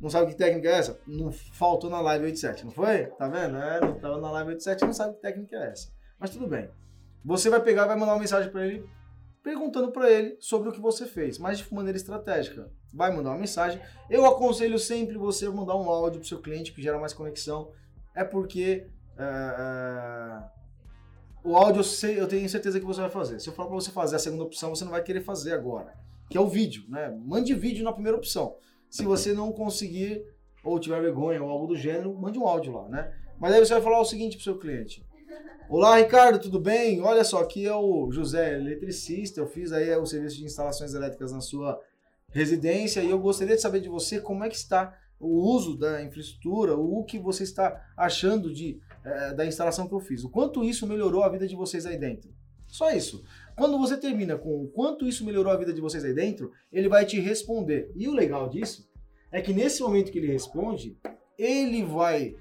Não 0.00 0.10
sabe 0.10 0.32
que 0.32 0.36
técnica 0.36 0.68
é 0.68 0.78
essa? 0.78 1.00
Não 1.06 1.32
faltou 1.32 1.88
na 1.88 2.00
live 2.00 2.26
87, 2.26 2.64
não 2.64 2.72
foi? 2.72 3.06
Tá 3.06 3.28
vendo? 3.28 3.56
É, 3.56 3.80
não 3.80 3.96
estava 3.96 4.20
na 4.20 4.30
live 4.30 4.50
87, 4.50 4.84
não 4.84 4.92
sabe 4.92 5.14
que 5.14 5.22
técnica 5.22 5.56
é 5.56 5.70
essa. 5.70 5.90
Mas 6.18 6.30
tudo 6.30 6.46
bem. 6.46 6.70
Você 7.24 7.50
vai 7.50 7.62
pegar 7.62 7.86
vai 7.86 7.96
mandar 7.96 8.12
uma 8.12 8.20
mensagem 8.20 8.50
para 8.50 8.66
ele 8.66 8.88
perguntando 9.42 9.90
para 9.90 10.10
ele 10.10 10.36
sobre 10.40 10.68
o 10.68 10.72
que 10.72 10.80
você 10.80 11.06
fez, 11.06 11.38
mas 11.38 11.58
de 11.58 11.74
maneira 11.74 11.96
estratégica. 11.96 12.70
Vai 12.92 13.14
mandar 13.14 13.30
uma 13.30 13.38
mensagem. 13.38 13.80
Eu 14.10 14.26
aconselho 14.26 14.78
sempre 14.78 15.16
você 15.16 15.48
mandar 15.48 15.74
um 15.74 15.88
áudio 15.88 16.20
para 16.20 16.28
seu 16.28 16.40
cliente 16.40 16.72
que 16.72 16.82
gera 16.82 16.98
mais 16.98 17.14
conexão. 17.14 17.72
É 18.14 18.24
porque 18.24 18.86
é, 19.16 20.42
o 21.42 21.56
áudio 21.56 21.80
eu, 21.80 21.84
sei, 21.84 22.20
eu 22.20 22.28
tenho 22.28 22.48
certeza 22.48 22.78
que 22.78 22.86
você 22.86 23.00
vai 23.00 23.10
fazer. 23.10 23.40
Se 23.40 23.48
eu 23.48 23.54
falar 23.54 23.68
para 23.68 23.76
você 23.76 23.90
fazer 23.90 24.16
a 24.16 24.18
segunda 24.18 24.44
opção, 24.44 24.74
você 24.74 24.84
não 24.84 24.90
vai 24.90 25.02
querer 25.02 25.22
fazer 25.22 25.52
agora, 25.52 25.94
que 26.28 26.36
é 26.36 26.40
o 26.40 26.48
vídeo, 26.48 26.84
né? 26.88 27.10
Mande 27.24 27.54
vídeo 27.54 27.84
na 27.84 27.92
primeira 27.92 28.18
opção. 28.18 28.56
Se 28.90 29.04
você 29.04 29.32
não 29.32 29.52
conseguir 29.52 30.24
ou 30.64 30.78
tiver 30.78 31.00
vergonha 31.00 31.42
ou 31.42 31.50
algo 31.50 31.66
do 31.66 31.76
gênero, 31.76 32.14
mande 32.14 32.38
um 32.38 32.46
áudio 32.46 32.72
lá, 32.72 32.88
né? 32.88 33.14
Mas 33.38 33.54
aí 33.54 33.64
você 33.64 33.74
vai 33.74 33.82
falar 33.82 34.00
o 34.00 34.04
seguinte 34.04 34.36
para 34.36 34.40
o 34.40 34.44
seu 34.44 34.58
cliente: 34.58 35.06
Olá, 35.68 35.98
Ricardo, 35.98 36.38
tudo 36.38 36.58
bem? 36.58 37.00
Olha 37.02 37.22
só, 37.22 37.40
aqui 37.40 37.66
é 37.66 37.74
o 37.74 38.10
José, 38.10 38.54
eletricista. 38.54 39.40
Eu 39.40 39.46
fiz 39.46 39.72
aí 39.72 39.94
o 39.96 40.06
serviço 40.06 40.36
de 40.36 40.44
instalações 40.44 40.94
elétricas 40.94 41.32
na 41.32 41.40
sua 41.40 41.80
residência 42.30 43.02
e 43.02 43.10
eu 43.10 43.18
gostaria 43.18 43.56
de 43.56 43.62
saber 43.62 43.80
de 43.80 43.88
você 43.88 44.20
como 44.20 44.44
é 44.44 44.48
que 44.48 44.56
está 44.56 44.96
o 45.20 45.42
uso 45.54 45.76
da 45.76 46.02
infraestrutura, 46.02 46.76
o 46.76 47.04
que 47.04 47.18
você 47.18 47.42
está 47.42 47.84
achando 47.96 48.52
de, 48.52 48.80
é, 49.04 49.34
da 49.34 49.44
instalação 49.44 49.88
que 49.88 49.94
eu 49.94 50.00
fiz, 50.00 50.22
o 50.24 50.30
quanto 50.30 50.62
isso 50.62 50.86
melhorou 50.86 51.22
a 51.22 51.28
vida 51.28 51.46
de 51.46 51.56
vocês 51.56 51.86
aí 51.86 51.98
dentro. 51.98 52.30
Só 52.66 52.90
isso. 52.90 53.24
Quando 53.58 53.76
você 53.76 53.96
termina 53.96 54.38
com 54.38 54.62
o 54.62 54.68
quanto 54.68 55.06
isso 55.06 55.24
melhorou 55.24 55.52
a 55.52 55.56
vida 55.56 55.72
de 55.72 55.80
vocês 55.80 56.04
aí 56.04 56.14
dentro, 56.14 56.52
ele 56.72 56.88
vai 56.88 57.04
te 57.04 57.18
responder. 57.18 57.90
E 57.96 58.08
o 58.08 58.14
legal 58.14 58.48
disso 58.48 58.88
é 59.32 59.42
que 59.42 59.52
nesse 59.52 59.82
momento 59.82 60.12
que 60.12 60.18
ele 60.18 60.32
responde, 60.32 60.96
ele 61.36 61.82
vai 61.82 62.36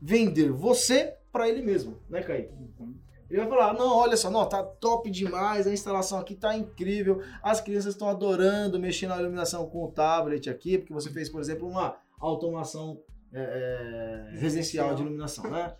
vender 0.00 0.52
você 0.52 1.14
para 1.32 1.48
ele 1.48 1.62
mesmo, 1.62 1.98
né, 2.08 2.22
Kaique? 2.22 2.52
Uhum. 2.52 2.94
Ele 3.28 3.40
vai 3.40 3.48
falar, 3.48 3.72
não, 3.72 3.96
olha 3.96 4.16
só, 4.16 4.30
não, 4.30 4.46
tá 4.46 4.62
top 4.62 5.10
demais, 5.10 5.66
a 5.66 5.72
instalação 5.72 6.18
aqui 6.18 6.34
tá 6.34 6.54
incrível, 6.54 7.22
as 7.42 7.60
crianças 7.60 7.94
estão 7.94 8.08
adorando 8.08 8.78
mexer 8.78 9.06
na 9.06 9.18
iluminação 9.18 9.66
com 9.66 9.82
o 9.82 9.90
tablet 9.90 10.48
aqui, 10.48 10.78
porque 10.78 10.92
você 10.92 11.10
fez, 11.10 11.28
por 11.30 11.40
exemplo, 11.40 11.66
uma 11.66 11.96
automação 12.20 13.00
é, 13.32 14.30
é, 14.34 14.38
residencial 14.38 14.94
de 14.94 15.02
iluminação, 15.02 15.50
né? 15.50 15.74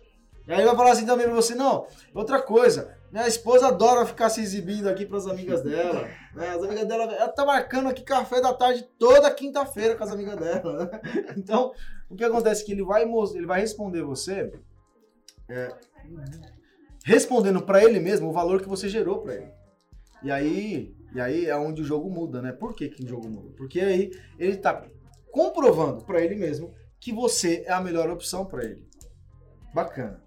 E 0.47 0.51
aí 0.51 0.59
ele 0.59 0.67
vai 0.67 0.75
falar 0.75 0.91
assim 0.91 1.05
também 1.05 1.25
pra 1.25 1.35
você, 1.35 1.55
não, 1.55 1.87
outra 2.13 2.41
coisa, 2.41 2.97
minha 3.15 3.29
esposa 3.29 3.67
adora 3.67 4.05
ficar 4.05 4.29
se 4.29 4.41
exibindo 4.41 4.89
aqui 4.89 5.05
pras 5.05 5.25
amigas 5.25 5.61
dela, 5.61 6.05
né? 6.33 6.49
As 6.51 6.61
amigas 6.61 6.85
dela, 6.85 7.03
ela 7.05 7.29
tá 7.29 7.45
marcando 7.45 7.87
aqui 7.87 8.03
café 8.03 8.41
da 8.41 8.53
tarde 8.53 8.85
toda 8.99 9.33
quinta-feira 9.33 9.95
com 9.95 10.03
as 10.03 10.11
amigas 10.11 10.35
dela, 10.35 10.85
né? 10.85 11.01
Então, 11.37 11.73
o 12.09 12.15
que 12.15 12.25
acontece 12.25 12.63
é 12.63 12.65
que 12.65 12.73
ele 12.73 12.83
vai, 12.83 13.03
ele 13.03 13.45
vai 13.45 13.61
responder 13.61 14.03
você 14.03 14.51
é, 15.47 15.73
respondendo 17.05 17.61
para 17.61 17.81
ele 17.81 18.01
mesmo 18.01 18.27
o 18.27 18.33
valor 18.33 18.61
que 18.61 18.67
você 18.67 18.89
gerou 18.89 19.21
para 19.21 19.35
ele. 19.35 19.51
E 20.21 20.29
aí, 20.29 20.93
e 21.13 21.21
aí 21.21 21.45
é 21.45 21.55
onde 21.55 21.83
o 21.83 21.85
jogo 21.85 22.09
muda, 22.09 22.41
né? 22.41 22.51
Por 22.51 22.75
que, 22.75 22.89
que 22.89 23.05
o 23.05 23.07
jogo 23.07 23.29
muda? 23.29 23.53
Porque 23.55 23.79
aí 23.79 24.11
ele 24.37 24.57
tá 24.57 24.85
comprovando 25.31 26.03
para 26.03 26.19
ele 26.21 26.35
mesmo 26.35 26.73
que 26.99 27.13
você 27.13 27.63
é 27.65 27.71
a 27.71 27.79
melhor 27.79 28.09
opção 28.09 28.45
para 28.45 28.65
ele. 28.65 28.85
Bacana. 29.73 30.21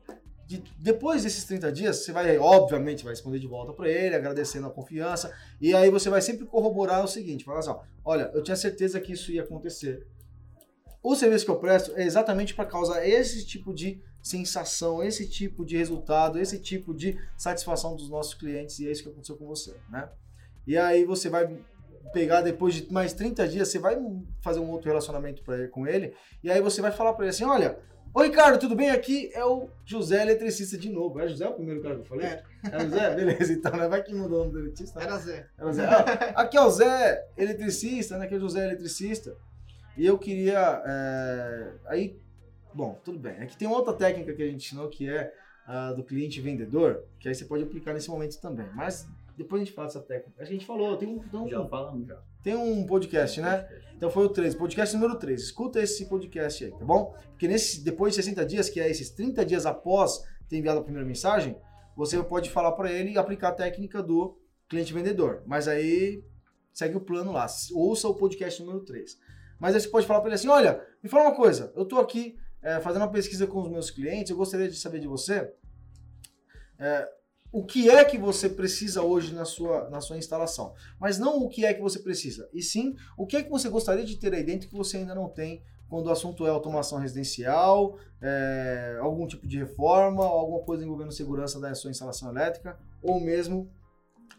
De, 0.48 0.64
depois 0.78 1.24
desses 1.24 1.44
30 1.44 1.70
dias, 1.70 1.96
você 1.98 2.11
vai, 2.11 2.38
obviamente, 2.38 3.04
vai 3.04 3.12
responder 3.12 3.38
de 3.38 3.46
volta 3.46 3.74
para 3.74 3.87
ele, 3.87 4.16
agradecendo 4.16 4.66
a 4.66 4.70
confiança, 4.70 5.30
e 5.61 5.74
aí 5.74 5.90
você 5.90 6.08
vai 6.08 6.22
sempre 6.22 6.46
corroborar 6.46 7.04
o 7.04 7.06
seguinte, 7.06 7.44
falar 7.44 7.58
assim, 7.58 7.68
ó, 7.68 7.80
olha, 8.02 8.30
eu 8.32 8.42
tinha 8.42 8.56
certeza 8.56 8.98
que 8.98 9.12
isso 9.12 9.30
ia 9.30 9.42
acontecer. 9.42 10.06
O 11.02 11.14
serviço 11.14 11.44
que 11.44 11.50
eu 11.50 11.58
presto 11.58 11.92
é 11.96 12.02
exatamente 12.02 12.54
para 12.54 12.64
causar 12.64 13.06
esse 13.06 13.44
tipo 13.44 13.74
de 13.74 14.02
sensação, 14.22 15.02
esse 15.04 15.28
tipo 15.28 15.66
de 15.66 15.76
resultado, 15.76 16.38
esse 16.38 16.58
tipo 16.58 16.94
de 16.94 17.18
satisfação 17.37 17.94
dos 17.94 18.08
nossos 18.08 18.32
clientes, 18.32 18.78
e 18.78 18.88
é 18.88 18.90
isso 18.90 19.02
que 19.02 19.11
aconteceu 19.11 19.37
com 19.37 19.46
você, 19.46 19.76
né? 19.90 20.08
E 20.66 20.78
aí 20.78 21.04
você 21.04 21.28
vai 21.28 21.58
pegar 22.14 22.40
depois 22.40 22.72
de 22.72 22.90
mais 22.90 23.12
30 23.12 23.46
dias, 23.46 23.68
você 23.68 23.78
vai 23.78 23.98
fazer 24.40 24.61
um 24.61 24.70
outro 24.70 24.88
relacionamento 24.88 25.42
pra, 25.42 25.68
com 25.68 25.87
ele, 25.87 26.14
e 26.42 26.50
aí 26.50 26.62
você 26.62 26.80
vai 26.80 26.90
falar 26.90 27.12
para 27.12 27.26
ele 27.26 27.34
assim, 27.34 27.44
olha, 27.44 27.78
Oi, 28.18 28.31
Ricardo, 28.31 28.59
tudo 28.59 28.74
bem? 28.74 28.90
Aqui 28.90 29.31
é 29.33 29.44
o 29.44 29.68
José 29.85 30.22
Eletricista 30.22 30.76
de 30.76 30.90
novo. 30.90 31.20
É 31.20 31.28
José 31.28 31.46
o 31.46 31.54
primeiro 31.54 31.81
cara 31.81 31.94
que 31.94 32.00
eu 32.00 32.04
falei? 32.04 32.26
É. 32.26 32.42
É 32.64 32.81
José? 32.81 33.14
Beleza, 33.14 33.52
então, 33.52 33.70
né? 33.76 33.87
Vai 33.87 34.02
que 34.02 34.12
mudou 34.12 34.38
o 34.38 34.40
nome 34.40 34.52
do 34.54 34.59
eletricista. 34.59 35.00
Era 35.00 35.16
Zé. 35.18 35.46
Era 35.57 35.72
Zé. 35.72 35.87
Ah, 35.87 36.42
aqui 36.42 36.57
é 36.57 36.61
o 36.61 36.68
Zé 36.68 37.28
Eletricista, 37.37 38.18
né? 38.18 38.24
Aqui 38.24 38.35
é 38.35 38.37
o 38.37 38.40
José 38.40 38.64
Eletricista. 38.64 39.37
E 39.96 40.04
eu 40.04 40.18
queria... 40.18 40.83
É... 40.85 41.72
Aí 41.87 42.18
Bom, 42.74 42.98
tudo 43.04 43.20
bem. 43.20 43.35
Aqui 43.35 43.57
tem 43.57 43.68
outra 43.68 43.94
técnica 43.94 44.35
que 44.35 44.42
a 44.42 44.46
gente 44.46 44.66
ensinou 44.66 44.88
que 44.88 45.09
é 45.09 45.33
a 45.64 45.92
do 45.92 46.02
cliente 46.02 46.40
vendedor, 46.40 47.04
que 47.20 47.28
aí 47.28 47.35
você 47.37 47.44
pode 47.44 47.62
aplicar 47.62 47.94
nesse 47.94 48.11
momento 48.11 48.40
também. 48.40 48.66
Mas 48.74 49.09
depois 49.37 49.62
a 49.62 49.64
gente 49.64 49.74
fala 49.74 49.87
dessa 49.87 50.00
técnica. 50.00 50.42
A 50.42 50.44
gente 50.44 50.66
falou, 50.66 50.96
tem 50.96 51.09
um. 51.09 51.20
Tem 51.20 51.38
um 51.38 51.48
já 51.48 51.64
falamos, 51.68 52.09
já. 52.09 52.18
Tem 52.42 52.55
um 52.55 52.87
podcast, 52.87 53.40
né? 53.40 53.68
Então 53.96 54.11
foi 54.11 54.24
o 54.24 54.29
3, 54.29 54.55
podcast 54.55 54.94
número 54.94 55.18
3. 55.18 55.42
Escuta 55.42 55.83
esse 55.83 56.07
podcast 56.07 56.64
aí, 56.64 56.70
tá 56.70 56.85
bom? 56.85 57.14
Porque 57.31 57.48
nesse, 57.48 57.83
depois 57.83 58.14
de 58.14 58.22
60 58.22 58.46
dias, 58.46 58.70
que 58.70 58.81
é 58.81 58.88
esses 58.88 59.11
30 59.11 59.44
dias 59.44 59.66
após 59.66 60.24
ter 60.48 60.57
enviado 60.57 60.79
a 60.79 60.83
primeira 60.83 61.07
mensagem, 61.07 61.57
você 61.96 62.22
pode 62.22 62.48
falar 62.48 62.72
para 62.72 62.92
ele 62.92 63.11
e 63.11 63.18
aplicar 63.18 63.48
a 63.48 63.53
técnica 63.53 64.01
do 64.03 64.38
cliente 64.68 64.92
vendedor. 64.92 65.42
Mas 65.46 65.66
aí 65.66 66.22
segue 66.72 66.96
o 66.96 67.01
plano 67.01 67.33
lá. 67.33 67.46
Ouça 67.72 68.07
o 68.07 68.14
podcast 68.14 68.62
número 68.62 68.85
3. 68.85 69.18
Mas 69.59 69.74
aí 69.74 69.81
você 69.81 69.88
pode 69.88 70.07
falar 70.07 70.20
para 70.20 70.29
ele 70.29 70.37
assim: 70.37 70.48
olha, 70.48 70.81
me 71.03 71.09
fala 71.09 71.24
uma 71.24 71.35
coisa, 71.35 71.72
eu 71.74 71.85
tô 71.85 71.98
aqui 71.98 72.38
é, 72.62 72.81
fazendo 72.81 73.03
uma 73.03 73.11
pesquisa 73.11 73.46
com 73.46 73.61
os 73.61 73.68
meus 73.68 73.90
clientes, 73.90 74.31
eu 74.31 74.37
gostaria 74.37 74.68
de 74.68 74.77
saber 74.77 75.01
de 75.01 75.09
você. 75.09 75.53
É, 76.79 77.17
o 77.50 77.64
que 77.64 77.88
é 77.88 78.04
que 78.04 78.18
você 78.18 78.48
precisa 78.48 79.02
hoje 79.02 79.34
na 79.34 79.44
sua, 79.44 79.88
na 79.90 80.00
sua 80.00 80.18
instalação. 80.18 80.74
Mas 81.00 81.18
não 81.18 81.38
o 81.38 81.48
que 81.48 81.64
é 81.64 81.72
que 81.72 81.80
você 81.80 81.98
precisa, 81.98 82.48
e 82.52 82.62
sim 82.62 82.94
o 83.16 83.26
que 83.26 83.37
é 83.37 83.42
que 83.42 83.50
você 83.50 83.68
gostaria 83.68 84.04
de 84.04 84.16
ter 84.16 84.34
aí 84.34 84.44
dentro 84.44 84.68
que 84.68 84.76
você 84.76 84.98
ainda 84.98 85.14
não 85.14 85.28
tem 85.28 85.62
quando 85.88 86.06
o 86.06 86.11
assunto 86.11 86.46
é 86.46 86.50
automação 86.50 86.98
residencial, 86.98 87.98
é, 88.20 88.98
algum 89.00 89.26
tipo 89.26 89.46
de 89.46 89.58
reforma, 89.58 90.22
alguma 90.24 90.61
coisa 90.61 90.84
envolvendo 90.84 91.12
segurança 91.12 91.58
da 91.58 91.74
sua 91.74 91.90
instalação 91.90 92.30
elétrica, 92.30 92.78
ou 93.02 93.18
mesmo 93.18 93.72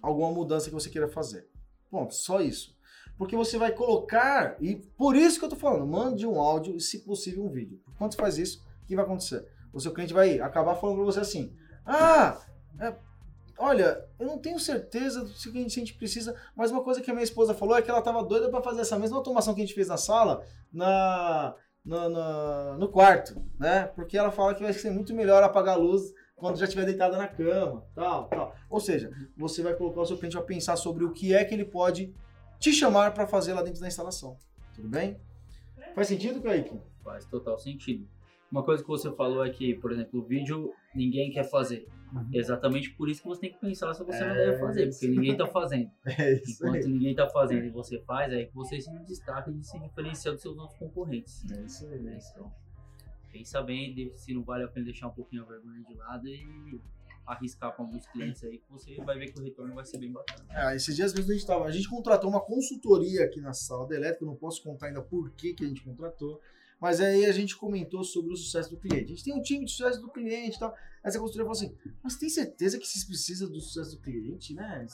alguma 0.02 0.32
mudança 0.32 0.70
que 0.70 0.76
você 0.76 0.90
queira 0.90 1.08
fazer. 1.08 1.48
Ponto, 1.90 2.14
só 2.14 2.40
isso. 2.40 2.78
Porque 3.18 3.36
você 3.36 3.58
vai 3.58 3.72
colocar, 3.72 4.56
e 4.62 4.76
por 4.76 5.16
isso 5.16 5.40
que 5.40 5.46
eu 5.46 5.50
tô 5.50 5.56
falando, 5.56 5.88
mande 5.88 6.26
um 6.26 6.40
áudio 6.40 6.76
e, 6.76 6.80
se 6.80 7.00
possível, 7.00 7.44
um 7.44 7.50
vídeo. 7.50 7.82
Quando 7.98 8.14
você 8.14 8.18
faz 8.18 8.38
isso, 8.38 8.64
o 8.84 8.86
que 8.86 8.96
vai 8.96 9.04
acontecer? 9.04 9.46
O 9.74 9.80
seu 9.80 9.92
cliente 9.92 10.14
vai 10.14 10.40
acabar 10.40 10.76
falando 10.76 10.98
para 10.98 11.06
você 11.06 11.20
assim: 11.20 11.54
Ah, 11.86 12.40
é, 12.80 12.94
olha, 13.58 14.06
eu 14.20 14.26
não 14.26 14.38
tenho 14.38 14.60
certeza 14.60 15.24
do 15.24 15.34
que 15.34 15.58
a 15.58 15.68
gente 15.68 15.94
precisa, 15.94 16.36
mas 16.56 16.72
uma 16.72 16.84
coisa 16.84 17.02
que 17.02 17.10
a 17.10 17.14
minha 17.14 17.24
esposa 17.24 17.54
falou 17.54 17.78
é 17.78 17.82
que 17.82 17.90
ela 17.90 18.00
estava 18.00 18.24
doida 18.24 18.50
para 18.50 18.62
fazer 18.62 18.82
essa 18.82 18.98
mesma 18.98 19.18
automação 19.18 19.54
que 19.54 19.62
a 19.62 19.66
gente 19.66 19.76
fez 19.76 19.88
na 19.88 19.98
sala, 19.98 20.44
na, 20.72 21.56
na, 21.84 22.10
na, 22.10 22.78
no 22.78 22.88
quarto, 22.90 23.42
né? 23.60 23.88
Porque 23.96 24.18
ela 24.18 24.32
fala 24.32 24.54
que 24.54 24.64
vai 24.64 24.74
ser 24.74 24.92
muito 24.92 25.14
melhor 25.14 25.44
apagar 25.44 25.76
a 25.76 25.80
luz 25.80 26.14
quando 26.36 26.58
já 26.58 26.66
estiver 26.66 26.86
deitada 26.86 27.18
na 27.18 27.28
cama, 27.28 27.86
tal, 27.94 28.28
tal. 28.30 28.56
Ou 28.70 28.80
seja, 28.80 29.12
você 29.36 29.62
vai 29.62 29.74
colocar 29.74 30.02
o 30.02 30.06
seu 30.06 30.18
cliente 30.18 30.38
a 30.38 30.42
pensar 30.42 30.78
sobre 30.78 31.04
o 31.04 31.12
que 31.12 31.34
é 31.34 31.44
que 31.44 31.54
ele 31.54 31.66
pode 31.66 32.14
te 32.60 32.72
chamar 32.72 33.14
para 33.14 33.28
fazer 33.28 33.54
lá 33.54 33.62
dentro 33.62 33.82
da 33.82 33.88
instalação. 33.88 34.38
Tudo 34.74 34.88
bem? 34.88 35.20
Faz 35.94 36.08
sentido, 36.08 36.42
Kaique? 36.42 36.80
Faz 37.04 37.26
total 37.26 37.60
sentido. 37.60 38.08
Uma 38.52 38.64
coisa 38.64 38.82
que 38.84 38.90
você 38.90 39.12
falou 39.16 39.46
é 39.46 39.50
que, 39.50 39.76
por 39.76 39.92
exemplo, 39.92 40.20
o 40.20 40.24
vídeo 40.24 40.74
ninguém 40.96 41.30
quer 41.32 41.44
fazer. 41.50 41.88
Uhum. 42.12 42.28
Exatamente 42.34 42.92
por 42.96 43.08
isso 43.08 43.22
que 43.22 43.28
você 43.28 43.42
tem 43.42 43.52
que 43.54 43.60
pensar 43.60 43.94
se 43.94 44.04
você 44.04 44.20
não 44.20 44.32
É 44.32 44.46
deve 44.46 44.60
fazer, 44.60 44.88
isso. 44.88 45.00
porque 45.00 45.16
ninguém 45.16 45.38
tá 45.38 45.46
fazendo. 45.46 45.92
É 46.18 46.34
isso 46.34 46.66
Enquanto 46.66 46.86
aí. 46.86 46.92
ninguém 46.92 47.16
tá 47.16 47.30
fazendo 47.30 47.66
e 47.66 47.70
você 47.70 48.00
faz, 48.02 48.34
é 48.34 48.46
que 48.46 48.56
você 48.56 48.82
se 48.82 48.92
destaca 49.06 49.52
e 49.52 49.64
se 49.64 49.80
diferencia 49.80 50.32
dos 50.32 50.42
seus 50.42 50.58
outros 50.58 50.78
concorrentes. 50.80 51.44
É 51.52 51.62
isso 51.62 51.86
aí. 51.88 52.00
né? 52.02 52.18
Então, 52.32 52.52
pensa 53.32 53.62
bem 53.62 54.12
se 54.16 54.34
não 54.34 54.44
vale 54.44 54.64
a 54.64 54.68
pena 54.68 54.86
deixar 54.86 55.08
um 55.08 55.12
pouquinho 55.12 55.44
a 55.44 55.46
vergonha 55.46 55.84
de 55.84 55.94
lado 55.94 56.28
e 56.28 56.82
arriscar 57.28 57.76
com 57.76 57.84
alguns 57.84 58.08
clientes 58.08 58.44
aí, 58.44 58.58
que 58.58 58.72
você 58.72 58.96
vai 59.04 59.20
ver 59.20 59.32
que 59.32 59.40
o 59.40 59.44
retorno 59.44 59.76
vai 59.76 59.86
ser 59.86 60.00
bem 60.00 60.12
bacana. 60.12 60.44
É, 60.50 60.76
esses 60.76 60.96
dias 60.96 61.14
mesmo 61.14 61.30
a 61.32 61.36
gente 61.36 61.46
tava, 61.46 61.66
a 61.66 61.72
gente 61.72 61.88
contratou 61.88 62.28
uma 62.28 62.42
consultoria 62.42 63.24
aqui 63.24 63.40
na 63.40 63.54
sala 63.54 63.88
da 63.88 63.96
elétrica, 63.96 64.26
não 64.26 64.36
posso 64.36 64.64
contar 64.64 64.88
ainda 64.88 65.04
por 65.04 65.30
que, 65.36 65.54
que 65.54 65.64
a 65.64 65.68
gente 65.68 65.84
contratou, 65.84 66.42
mas 66.80 67.00
aí 67.02 67.26
a 67.26 67.32
gente 67.32 67.58
comentou 67.58 68.04
sobre 68.04 68.34
o 68.34 68.38
sucesso 68.38 68.70
do 68.70 68.78
cliente. 68.78 69.06
A 69.06 69.16
gente 69.16 69.24
tem 69.24 69.34
um 69.34 69.42
time 69.42 69.66
de 69.66 69.72
sucesso 69.72 70.02
do 70.02 70.12
cliente 70.12 70.58
e 70.58 70.60
tal. 70.60 70.72
Aí 70.72 70.78
essa 71.04 71.20
consultoria 71.20 71.46
falou 71.46 71.58
assim: 71.58 71.76
Mas 72.04 72.16
tem 72.16 72.30
certeza 72.30 72.78
que 72.80 72.88
vocês 72.88 73.04
precisam 73.04 73.50
do 73.50 73.60
sucesso 73.60 73.96
do 73.96 74.02
cliente, 74.02 74.54
né? 74.54 74.86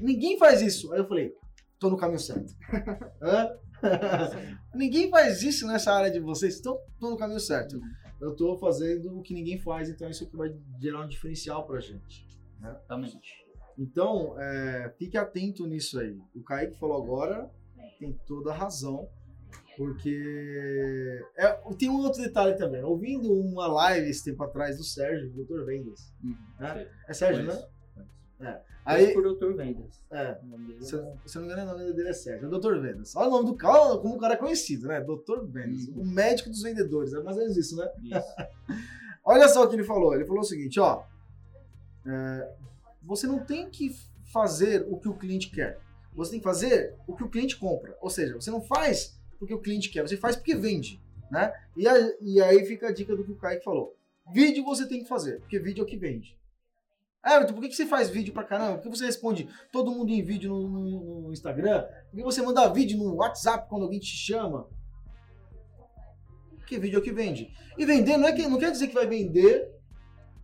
Ninguém 0.00 0.38
faz 0.38 0.62
isso. 0.62 0.92
Aí 0.92 1.00
eu 1.00 1.08
falei: 1.08 1.34
Tô 1.78 1.90
no 1.90 1.96
caminho 1.96 2.20
certo. 2.20 2.54
Ninguém 4.74 5.10
faz 5.10 5.42
isso 5.42 5.66
nessa 5.66 5.92
área 5.92 6.10
de 6.10 6.20
vocês, 6.20 6.58
então 6.58 6.78
tô 6.98 7.10
no 7.10 7.16
caminho 7.16 7.40
certo. 7.40 7.80
Eu 8.20 8.34
tô 8.34 8.56
fazendo 8.58 9.16
o 9.16 9.22
que 9.22 9.32
ninguém 9.32 9.58
faz, 9.58 9.88
então 9.88 10.10
isso 10.10 10.28
que 10.28 10.36
vai 10.36 10.52
gerar 10.80 11.04
um 11.04 11.08
diferencial 11.08 11.66
pra 11.66 11.80
gente. 11.80 12.26
Exatamente. 12.58 13.46
Então, 13.78 14.38
é, 14.40 14.92
fique 14.98 15.16
atento 15.16 15.64
nisso 15.66 16.00
aí. 16.00 16.18
O 16.34 16.42
Kaique 16.42 16.76
falou 16.78 17.00
agora, 17.00 17.48
tem 18.00 18.12
toda 18.26 18.50
a 18.50 18.54
razão, 18.54 19.08
porque 19.78 21.22
é, 21.36 21.52
tem 21.78 21.88
um 21.88 21.98
outro 21.98 22.20
detalhe 22.20 22.56
também. 22.58 22.82
Ouvindo 22.82 23.32
uma 23.32 23.66
live 23.68 24.10
esse 24.10 24.24
tempo 24.24 24.42
atrás 24.42 24.76
do 24.76 24.82
Sérgio, 24.84 25.30
do 25.30 25.44
Dr. 25.44 25.64
Vendas. 25.64 26.12
Uhum. 26.22 26.36
É? 26.60 26.72
Sei. 26.74 26.88
É 27.08 27.12
Sérgio, 27.14 27.46
Conheço, 27.46 27.62
né? 27.62 27.68
conheço. 28.40 28.68
Aí, 28.84 29.12
por 29.12 29.22
Doutor 29.22 29.54
Vendas. 29.54 30.02
é, 30.10 30.38
O 30.42 30.46
nome 30.46 30.66
dele 30.68 30.84
se, 30.84 30.94
é- 30.94 30.98
eu- 30.98 31.16
se 31.26 31.36
eu 31.36 31.42
não 31.42 31.48
me 31.48 31.52
engano, 31.54 31.72
o 31.74 31.78
nome 31.78 31.92
dele 31.92 32.08
é 32.08 32.12
Sérgio. 32.12 32.46
É 32.46 32.48
o 32.56 32.58
Dr. 32.58 32.80
Vendas. 32.80 33.14
Olha 33.14 33.28
o 33.28 33.30
nome 33.30 33.46
do 33.46 33.54
cara, 33.56 33.98
como 33.98 34.14
o 34.16 34.18
cara 34.18 34.34
é 34.34 34.36
conhecido, 34.38 34.88
né? 34.88 35.00
Dr. 35.00 35.44
Vendas. 35.46 35.86
Uhum. 35.88 36.00
O 36.02 36.06
médico 36.06 36.48
dos 36.50 36.62
vendedores. 36.62 37.12
É 37.12 37.22
mais 37.22 37.36
ou 37.36 37.42
menos 37.42 37.56
isso, 37.56 37.76
né? 37.76 37.88
Isso. 38.02 38.26
Olha 39.24 39.46
só 39.48 39.62
o 39.64 39.68
que 39.68 39.76
ele 39.76 39.84
falou. 39.84 40.14
Ele 40.14 40.24
falou 40.24 40.40
o 40.40 40.44
seguinte, 40.44 40.80
ó. 40.80 41.04
é, 42.06 42.52
você 43.02 43.26
não 43.26 43.44
tem 43.44 43.68
que 43.70 43.94
fazer 44.32 44.86
o 44.88 44.98
que 44.98 45.08
o 45.08 45.14
cliente 45.14 45.50
quer. 45.50 45.78
Você 46.14 46.30
tem 46.32 46.40
que 46.40 46.44
fazer 46.44 46.94
o 47.06 47.14
que 47.14 47.22
o 47.24 47.28
cliente 47.28 47.56
compra. 47.58 47.94
Ou 48.00 48.08
seja, 48.10 48.34
você 48.34 48.50
não 48.50 48.60
faz 48.62 49.17
porque 49.38 49.54
o 49.54 49.60
cliente 49.60 49.88
quer, 49.90 50.02
você 50.02 50.16
faz 50.16 50.36
porque 50.36 50.54
vende, 50.54 51.00
né? 51.30 51.52
E, 51.76 51.86
a- 51.86 52.12
e 52.20 52.40
aí 52.42 52.64
fica 52.66 52.88
a 52.88 52.92
dica 52.92 53.14
do 53.14 53.24
que 53.24 53.32
o 53.32 53.36
Kaique 53.36 53.64
falou. 53.64 53.94
Vídeo 54.32 54.64
você 54.64 54.86
tem 54.86 55.02
que 55.02 55.08
fazer, 55.08 55.38
porque 55.40 55.58
vídeo 55.58 55.82
é 55.82 55.84
o 55.84 55.86
que 55.88 55.96
vende. 55.96 56.36
É, 57.24 57.34
Everton, 57.34 57.54
por 57.54 57.62
que 57.62 57.68
que 57.68 57.74
você 57.76 57.86
faz 57.86 58.08
vídeo 58.08 58.32
pra 58.32 58.44
caramba? 58.44 58.78
Por 58.78 58.90
que 58.90 58.96
você 58.98 59.04
responde 59.06 59.48
todo 59.72 59.90
mundo 59.90 60.10
em 60.12 60.22
vídeo 60.22 60.50
no, 60.50 60.68
no- 60.68 61.20
no 61.22 61.32
Instagram? 61.32 61.82
Por 62.10 62.16
que 62.16 62.22
você 62.22 62.40
manda 62.42 62.68
vídeo 62.72 62.96
no 62.98 63.16
WhatsApp 63.16 63.68
quando 63.68 63.82
alguém 63.84 63.98
te 63.98 64.06
chama? 64.16 64.68
Porque 66.56 66.78
vídeo 66.78 66.96
é 66.96 67.00
o 67.00 67.02
que 67.02 67.12
vende. 67.12 67.50
E 67.76 67.84
vender 67.86 68.16
não, 68.16 68.28
é 68.28 68.32
que, 68.32 68.46
não 68.46 68.58
quer 68.58 68.70
dizer 68.70 68.88
que 68.88 68.94
vai 68.94 69.06
vender 69.06 69.70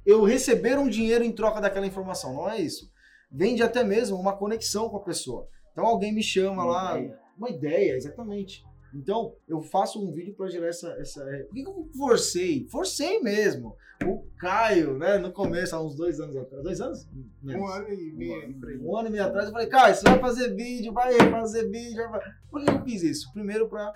eu 0.07 0.25
receber 0.25 0.79
um 0.79 0.89
dinheiro 0.89 1.23
em 1.25 1.33
troca 1.33 1.61
daquela 1.61 1.87
informação. 1.87 2.33
Não 2.35 2.51
é 2.51 2.61
isso. 2.61 2.91
Vende 3.31 3.63
até 3.63 3.83
mesmo 3.85 4.17
uma 4.19 4.37
conexão 4.37 4.89
com 4.89 4.97
a 4.97 5.03
pessoa. 5.03 5.49
Então 5.73 5.85
alguém 5.87 6.13
me 6.15 6.23
chama 6.23 6.65
Uma 6.65 6.73
lá. 6.73 6.99
ideia. 6.99 7.19
Uma 7.37 7.51
ideia, 7.51 7.93
exatamente. 7.97 8.65
Então, 8.95 9.35
eu 9.49 9.61
faço 9.61 10.01
um 10.03 10.13
vídeo 10.13 10.35
para 10.35 10.49
gerar 10.49 10.69
essa. 10.69 10.89
essa 10.93 11.23
é, 11.31 11.43
por 11.45 11.55
que 11.55 11.67
eu 11.67 11.89
forcei? 11.97 12.67
Forcei 12.71 13.21
mesmo. 13.21 13.77
O 14.05 14.25
Caio, 14.39 14.99
né, 14.99 15.19
no 15.19 15.33
começo, 15.33 15.75
há 15.75 15.83
uns 15.83 15.95
dois 15.95 16.21
anos 16.21 16.37
atrás. 16.37 16.63
Dois 16.63 16.81
anos? 16.81 17.09
Menos. 17.43 17.63
Um 17.63 17.67
ano 17.67 17.89
e 17.89 18.13
meio. 18.13 18.83
Um 18.83 18.97
ano 18.97 19.09
e 19.09 19.13
meio 19.13 19.25
atrás, 19.25 19.47
eu 19.47 19.53
falei, 19.53 19.67
Caio, 19.69 19.95
você 19.95 20.05
vai 20.05 20.19
fazer 20.21 20.55
vídeo, 20.55 20.93
vai 20.93 21.19
fazer 21.31 21.69
vídeo. 21.69 21.97
Vai... 21.97 22.21
fa-" 22.21 22.31
Por 22.51 22.65
que 22.65 22.71
eu 22.71 22.83
fiz 22.83 23.03
isso? 23.03 23.33
Primeiro, 23.33 23.69
para 23.69 23.93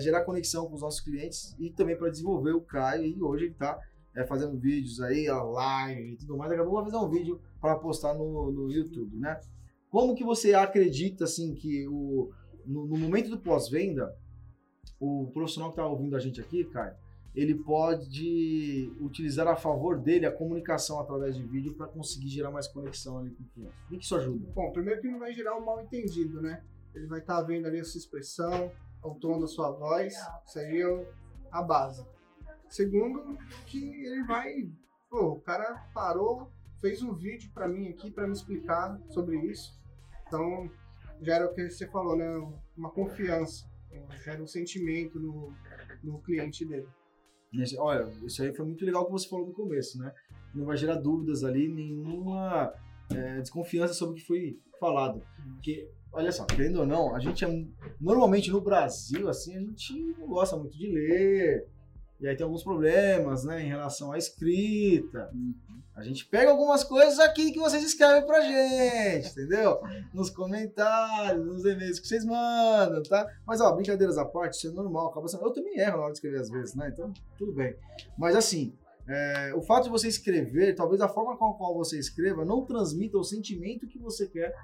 gerar 0.00 0.24
conexão 0.24 0.66
com 0.66 0.74
os 0.74 0.82
nossos 0.82 1.00
clientes 1.00 1.56
e 1.58 1.70
também 1.70 1.96
para 1.96 2.10
desenvolver 2.10 2.52
o 2.52 2.60
Caio. 2.60 3.04
E 3.04 3.22
hoje 3.22 3.44
ele 3.44 3.52
está 3.52 3.78
fazendo 4.26 4.58
vídeos 4.58 5.00
aí, 5.00 5.28
a 5.28 5.42
live 5.42 6.12
e 6.12 6.16
tudo 6.16 6.36
mais. 6.36 6.50
Daqui 6.50 6.60
a 6.60 6.64
pouco 6.64 6.78
eu 6.78 6.84
vou 6.84 6.92
fazer 6.92 7.04
um 7.04 7.10
vídeo 7.10 7.40
para 7.60 7.76
postar 7.76 8.14
no, 8.14 8.50
no 8.50 8.70
YouTube, 8.70 9.16
né? 9.16 9.38
Como 9.90 10.14
que 10.14 10.24
você 10.24 10.54
acredita, 10.54 11.24
assim, 11.24 11.54
que 11.54 11.86
o, 11.88 12.30
no, 12.66 12.86
no 12.86 12.98
momento 12.98 13.30
do 13.30 13.38
pós-venda, 13.38 14.14
o 15.00 15.30
profissional 15.32 15.70
que 15.70 15.78
está 15.78 15.86
ouvindo 15.86 16.16
a 16.16 16.20
gente 16.20 16.40
aqui, 16.40 16.64
Caio, 16.64 16.94
ele 17.34 17.54
pode 17.54 18.92
utilizar 19.00 19.46
a 19.46 19.54
favor 19.54 19.98
dele 19.98 20.26
a 20.26 20.32
comunicação 20.32 20.98
através 20.98 21.36
de 21.36 21.42
vídeo 21.44 21.74
para 21.74 21.86
conseguir 21.86 22.28
gerar 22.28 22.50
mais 22.50 22.66
conexão 22.66 23.18
ali 23.18 23.30
com 23.30 23.42
o 23.42 23.46
cliente. 23.48 23.74
O 23.86 23.88
que 23.90 24.04
isso 24.04 24.16
ajuda? 24.16 24.50
Bom, 24.54 24.72
primeiro 24.72 25.00
que 25.00 25.08
não 25.08 25.18
vai 25.18 25.32
gerar 25.32 25.56
um 25.56 25.64
mal 25.64 25.80
entendido, 25.80 26.40
né? 26.40 26.62
Ele 26.94 27.06
vai 27.06 27.20
estar 27.20 27.40
vendo 27.42 27.66
ali 27.66 27.78
a 27.78 27.84
sua 27.84 27.98
expressão, 27.98 28.72
o 29.04 29.14
tom 29.14 29.38
da 29.38 29.46
sua 29.46 29.70
voz, 29.70 30.14
aí 30.56 30.82
é 30.82 31.12
a 31.52 31.62
base. 31.62 32.04
Segundo, 32.68 33.38
que 33.66 33.78
ele 33.78 34.24
vai. 34.24 34.68
Pô, 35.08 35.32
o 35.32 35.40
cara 35.40 35.88
parou, 35.94 36.50
fez 36.80 37.02
um 37.02 37.12
vídeo 37.12 37.50
pra 37.54 37.68
mim 37.68 37.88
aqui 37.88 38.10
pra 38.10 38.26
me 38.26 38.32
explicar 38.32 39.00
sobre 39.10 39.38
isso. 39.50 39.78
Então, 40.26 40.68
gera 41.22 41.46
o 41.46 41.54
que 41.54 41.70
você 41.70 41.86
falou, 41.86 42.16
né? 42.16 42.26
Uma 42.76 42.90
confiança, 42.90 43.64
gera 44.22 44.42
um 44.42 44.46
sentimento 44.46 45.18
no, 45.18 45.52
no 46.02 46.20
cliente 46.20 46.64
dele. 46.64 46.86
Olha, 47.78 48.08
isso 48.24 48.42
aí 48.42 48.54
foi 48.54 48.66
muito 48.66 48.84
legal 48.84 49.06
que 49.06 49.12
você 49.12 49.28
falou 49.28 49.46
no 49.46 49.52
começo, 49.52 49.98
né? 49.98 50.12
Não 50.54 50.66
vai 50.66 50.76
gerar 50.76 50.96
dúvidas 50.96 51.44
ali, 51.44 51.68
nenhuma 51.68 52.72
é, 53.10 53.40
desconfiança 53.40 53.94
sobre 53.94 54.14
o 54.14 54.16
que 54.16 54.26
foi 54.26 54.58
falado. 54.78 55.22
Porque, 55.54 55.88
olha 56.12 56.30
só, 56.30 56.44
querendo 56.44 56.80
ou 56.80 56.86
não, 56.86 57.14
a 57.14 57.18
gente 57.18 57.44
é. 57.44 57.48
Normalmente 58.00 58.50
no 58.50 58.60
Brasil, 58.60 59.28
assim, 59.28 59.56
a 59.56 59.60
gente 59.60 60.14
não 60.18 60.26
gosta 60.28 60.56
muito 60.56 60.76
de 60.76 60.88
ler. 60.88 61.66
E 62.20 62.26
aí 62.26 62.36
tem 62.36 62.44
alguns 62.44 62.64
problemas, 62.64 63.44
né, 63.44 63.62
em 63.62 63.68
relação 63.68 64.12
à 64.12 64.18
escrita. 64.18 65.30
A 65.98 66.02
gente 66.04 66.24
pega 66.26 66.52
algumas 66.52 66.84
coisas 66.84 67.18
aqui 67.18 67.50
que 67.50 67.58
vocês 67.58 67.82
escrevem 67.82 68.24
pra 68.24 68.40
gente, 68.40 69.30
entendeu? 69.34 69.80
Nos 70.14 70.30
comentários, 70.30 71.44
nos 71.44 71.64
e-mails 71.64 71.98
que 71.98 72.06
vocês 72.06 72.24
mandam, 72.24 73.02
tá? 73.02 73.28
Mas, 73.44 73.60
ó, 73.60 73.74
brincadeiras 73.74 74.16
à 74.16 74.24
parte, 74.24 74.54
isso 74.54 74.68
é 74.68 74.70
normal. 74.70 75.08
Acaba 75.08 75.26
sendo... 75.26 75.44
Eu 75.44 75.52
também 75.52 75.76
erro 75.76 75.96
na 75.96 76.02
hora 76.04 76.12
de 76.12 76.18
escrever 76.18 76.40
às 76.40 76.48
vezes, 76.48 76.76
né? 76.76 76.88
Então, 76.92 77.12
tudo 77.36 77.52
bem. 77.52 77.76
Mas, 78.16 78.36
assim, 78.36 78.72
é, 79.08 79.52
o 79.56 79.60
fato 79.60 79.84
de 79.84 79.90
você 79.90 80.06
escrever, 80.06 80.76
talvez 80.76 81.00
a 81.00 81.08
forma 81.08 81.36
com 81.36 81.46
a 81.46 81.54
qual 81.54 81.74
você 81.74 81.98
escreva 81.98 82.44
não 82.44 82.64
transmita 82.64 83.18
o 83.18 83.24
sentimento 83.24 83.88
que 83.88 83.98
você 83.98 84.28
quer 84.28 84.54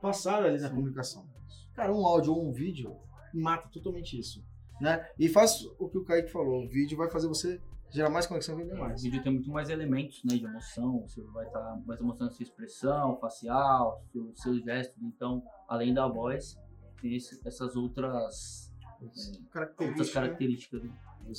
passar 0.00 0.44
ali 0.44 0.60
na 0.60 0.70
comunicação. 0.70 1.26
Cara, 1.74 1.92
um 1.92 2.06
áudio 2.06 2.32
ou 2.32 2.48
um 2.48 2.52
vídeo 2.52 2.96
mata 3.34 3.68
totalmente 3.72 4.16
isso, 4.16 4.44
né? 4.80 5.04
E 5.18 5.28
faz 5.28 5.66
o 5.76 5.88
que 5.88 5.98
o 5.98 6.04
Kaique 6.04 6.30
falou, 6.30 6.64
o 6.64 6.68
vídeo 6.68 6.96
vai 6.96 7.10
fazer 7.10 7.26
você 7.26 7.60
gerar 7.96 8.10
mais 8.10 8.26
conexão 8.26 8.54
e 8.54 8.62
vender 8.62 8.74
O 8.74 8.78
mais. 8.80 9.02
vídeo 9.02 9.22
tem 9.22 9.32
muito 9.32 9.50
mais 9.50 9.68
elementos 9.70 10.22
né, 10.24 10.36
de 10.36 10.44
emoção, 10.44 11.00
você 11.00 11.20
vai 11.22 11.46
estar 11.46 11.80
mais 11.86 12.00
mostrando 12.00 12.30
sua 12.32 12.42
expressão 12.42 13.18
facial, 13.18 14.02
seu, 14.12 14.32
seus 14.34 14.62
gestos, 14.62 15.02
então, 15.02 15.42
além 15.68 15.92
da 15.94 16.06
voz, 16.06 16.58
tem 17.00 17.14
esse- 17.16 17.40
essas 17.46 17.74
outras, 17.76 18.72
é, 19.00 19.04
outras 19.04 19.42
Característica. 19.50 20.20
né? 20.20 20.26
características. 20.26 20.82
né? 20.84 20.90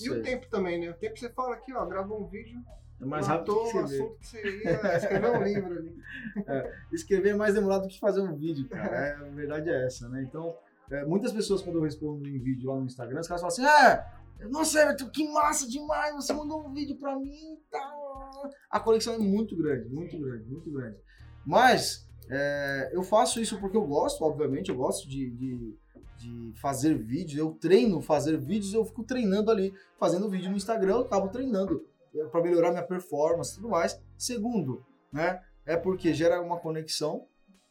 E 0.04 0.10
o 0.10 0.22
tempo 0.22 0.48
também, 0.50 0.80
né? 0.82 0.90
O 0.90 0.94
tempo 0.96 1.18
você 1.18 1.30
fala 1.30 1.56
aqui, 1.56 1.74
ó, 1.74 1.86
gravou 1.86 2.22
um 2.22 2.28
vídeo, 2.28 2.60
É 3.00 3.06
mais 3.06 3.26
rápido 3.28 3.56
que 3.56 3.64
escrever. 3.68 3.84
assunto 4.02 4.18
que 4.20 4.28
você 4.28 4.64
ia 4.64 4.98
escrever 4.98 5.30
um 5.32 5.44
livro 5.44 5.78
ali. 5.78 5.98
Escrever 6.92 7.30
é 7.30 7.36
mais 7.36 7.54
demorado 7.54 7.84
do 7.84 7.88
que 7.88 8.00
fazer 8.00 8.22
um 8.22 8.36
vídeo, 8.36 8.68
cara. 8.68 8.96
É, 8.96 9.14
a 9.16 9.24
verdade 9.30 9.70
é 9.70 9.86
essa, 9.86 10.10
né? 10.10 10.24
Então, 10.24 10.56
é, 10.92 11.06
muitas 11.06 11.32
pessoas, 11.32 11.62
quando 11.62 11.78
eu 11.78 11.84
respondo 11.84 12.28
em 12.28 12.38
vídeo 12.40 12.70
lá 12.72 12.78
no 12.80 12.86
Instagram, 12.86 13.20
os 13.22 13.28
caras 13.28 13.42
falam 13.42 13.54
assim: 13.54 13.66
Ah, 13.66 14.17
nossa, 14.50 14.82
Everton, 14.82 15.10
que 15.10 15.28
massa 15.32 15.68
demais, 15.68 16.16
você 16.16 16.34
mandou 16.34 16.66
um 16.66 16.74
vídeo 16.74 16.98
pra 16.98 17.18
mim 17.18 17.54
e 17.54 17.60
tal. 17.70 18.50
A 18.70 18.80
conexão 18.80 19.16
é 19.16 19.18
muito 19.18 19.56
grande, 19.56 19.90
muito 19.90 20.20
grande, 20.20 20.46
muito 20.46 20.72
grande. 20.72 20.98
Mas, 21.46 22.08
é, 22.30 22.92
eu 22.94 23.04
faço 23.04 23.40
isso 23.40 23.60
porque 23.60 23.78
eu 23.78 23.86
gosto, 23.86 24.24
obviamente, 24.24 24.70
eu 24.70 24.76
gosto 24.76 25.08
de, 25.08 25.30
de, 25.32 25.78
de 26.18 26.54
fazer 26.60 26.98
vídeos, 26.98 27.38
eu 27.38 27.52
treino 27.52 28.02
fazer 28.02 28.38
vídeos, 28.38 28.74
eu 28.74 28.86
fico 28.86 29.04
treinando 29.04 29.50
ali, 29.50 29.74
fazendo 29.98 30.30
vídeo 30.30 30.50
no 30.50 30.58
Instagram, 30.58 30.96
eu 30.96 31.02
acabo 31.02 31.30
treinando 31.30 31.86
para 32.32 32.42
melhorar 32.42 32.72
minha 32.72 32.84
performance 32.84 33.52
e 33.52 33.56
tudo 33.56 33.70
mais. 33.70 34.00
Segundo, 34.18 34.84
né? 35.12 35.42
É 35.66 35.76
porque 35.76 36.14
gera 36.14 36.42
uma 36.42 36.60
conexão, 36.60 37.28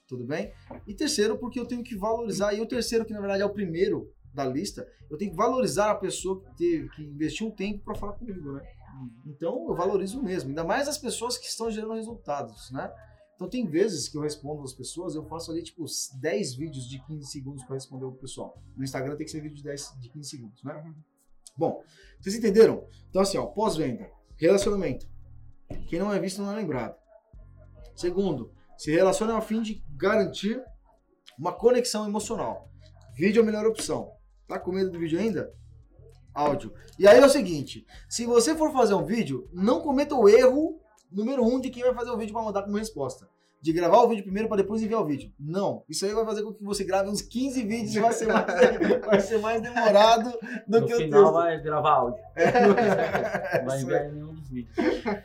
tudo 0.06 0.24
bem? 0.24 0.52
E 0.86 0.94
terceiro, 0.94 1.38
porque 1.38 1.58
eu 1.58 1.66
tenho 1.66 1.82
que 1.82 1.96
valorizar. 1.96 2.54
E 2.54 2.60
o 2.60 2.66
terceiro, 2.66 3.04
que 3.04 3.12
na 3.12 3.20
verdade 3.20 3.42
é 3.42 3.46
o 3.46 3.52
primeiro 3.52 4.12
da 4.36 4.44
lista, 4.44 4.86
eu 5.10 5.16
tenho 5.16 5.30
que 5.32 5.36
valorizar 5.36 5.90
a 5.90 5.94
pessoa 5.94 6.40
que 6.40 6.56
teve, 6.56 6.88
que 6.90 7.02
investiu 7.02 7.48
um 7.48 7.50
tempo 7.50 7.82
para 7.82 7.94
falar 7.94 8.12
comigo, 8.12 8.52
né? 8.52 8.62
Então 9.26 9.66
eu 9.68 9.74
valorizo 9.74 10.22
mesmo, 10.22 10.50
ainda 10.50 10.62
mais 10.62 10.86
as 10.86 10.98
pessoas 10.98 11.36
que 11.36 11.46
estão 11.46 11.70
gerando 11.70 11.94
resultados, 11.94 12.70
né? 12.70 12.92
Então 13.34 13.48
tem 13.48 13.66
vezes 13.66 14.08
que 14.08 14.16
eu 14.16 14.22
respondo 14.22 14.62
as 14.62 14.72
pessoas, 14.72 15.14
eu 15.14 15.24
faço 15.24 15.50
ali 15.50 15.62
tipo 15.62 15.84
10 16.20 16.54
vídeos 16.54 16.88
de 16.88 16.98
15 17.04 17.30
segundos 17.30 17.64
para 17.64 17.74
responder 17.74 18.04
o 18.04 18.12
pessoal. 18.12 18.62
No 18.76 18.84
Instagram 18.84 19.16
tem 19.16 19.26
que 19.26 19.32
ser 19.32 19.40
vídeo 19.40 19.56
de 19.56 19.64
10 19.64 19.94
de 20.00 20.08
15 20.10 20.28
segundos, 20.28 20.62
né? 20.62 20.94
Bom, 21.56 21.82
vocês 22.20 22.34
entenderam? 22.34 22.86
Então 23.08 23.22
assim, 23.22 23.38
ó, 23.38 23.46
pós-venda, 23.46 24.10
relacionamento. 24.36 25.06
Quem 25.88 25.98
não 25.98 26.12
é 26.12 26.18
visto 26.20 26.40
não 26.40 26.52
é 26.52 26.56
lembrado. 26.56 26.96
Segundo, 27.94 28.52
se 28.76 28.90
relaciona 28.90 29.36
a 29.36 29.40
fim 29.40 29.62
de 29.62 29.82
garantir 29.96 30.62
uma 31.38 31.52
conexão 31.52 32.06
emocional. 32.06 32.70
Vídeo 33.14 33.40
é 33.40 33.42
a 33.42 33.46
melhor 33.46 33.66
opção. 33.66 34.12
Tá 34.46 34.58
com 34.58 34.72
medo 34.72 34.90
do 34.90 34.98
vídeo 34.98 35.18
ainda? 35.18 35.52
Áudio. 36.34 36.72
E 36.98 37.06
aí 37.08 37.18
é 37.18 37.24
o 37.24 37.28
seguinte: 37.30 37.84
se 38.08 38.26
você 38.26 38.54
for 38.54 38.72
fazer 38.72 38.94
um 38.94 39.04
vídeo, 39.04 39.48
não 39.52 39.80
cometa 39.80 40.14
o 40.14 40.28
erro 40.28 40.78
número 41.10 41.42
um 41.44 41.60
de 41.60 41.70
quem 41.70 41.82
vai 41.82 41.94
fazer 41.94 42.10
o 42.10 42.16
vídeo 42.16 42.32
para 42.32 42.42
mandar 42.42 42.62
como 42.62 42.76
resposta. 42.76 43.28
De 43.60 43.72
gravar 43.72 44.02
o 44.02 44.08
vídeo 44.08 44.22
primeiro 44.22 44.48
para 44.48 44.58
depois 44.58 44.82
enviar 44.82 45.00
o 45.00 45.06
vídeo. 45.06 45.32
Não. 45.40 45.82
Isso 45.88 46.04
aí 46.04 46.12
vai 46.12 46.24
fazer 46.26 46.42
com 46.42 46.52
que 46.52 46.62
você 46.62 46.84
grave 46.84 47.08
uns 47.08 47.22
15 47.22 47.62
vídeos 47.64 47.96
e 47.96 48.00
vai 48.00 48.12
ser 48.12 48.26
mais, 48.26 48.44
vai 49.04 49.20
ser 49.20 49.38
mais 49.38 49.62
demorado 49.62 50.30
do 50.68 50.80
No 50.80 50.86
que 50.86 50.94
o 50.94 50.98
final 50.98 51.22
texto. 51.22 51.32
vai 51.32 51.60
gravar 51.62 51.90
áudio. 51.90 52.24
É. 52.36 53.58
Não 53.58 53.66
vai 53.66 53.80
enviar 53.80 54.06
em 54.06 54.12
nenhum 54.12 54.34
dos 54.34 54.48
vídeos. 54.50 54.76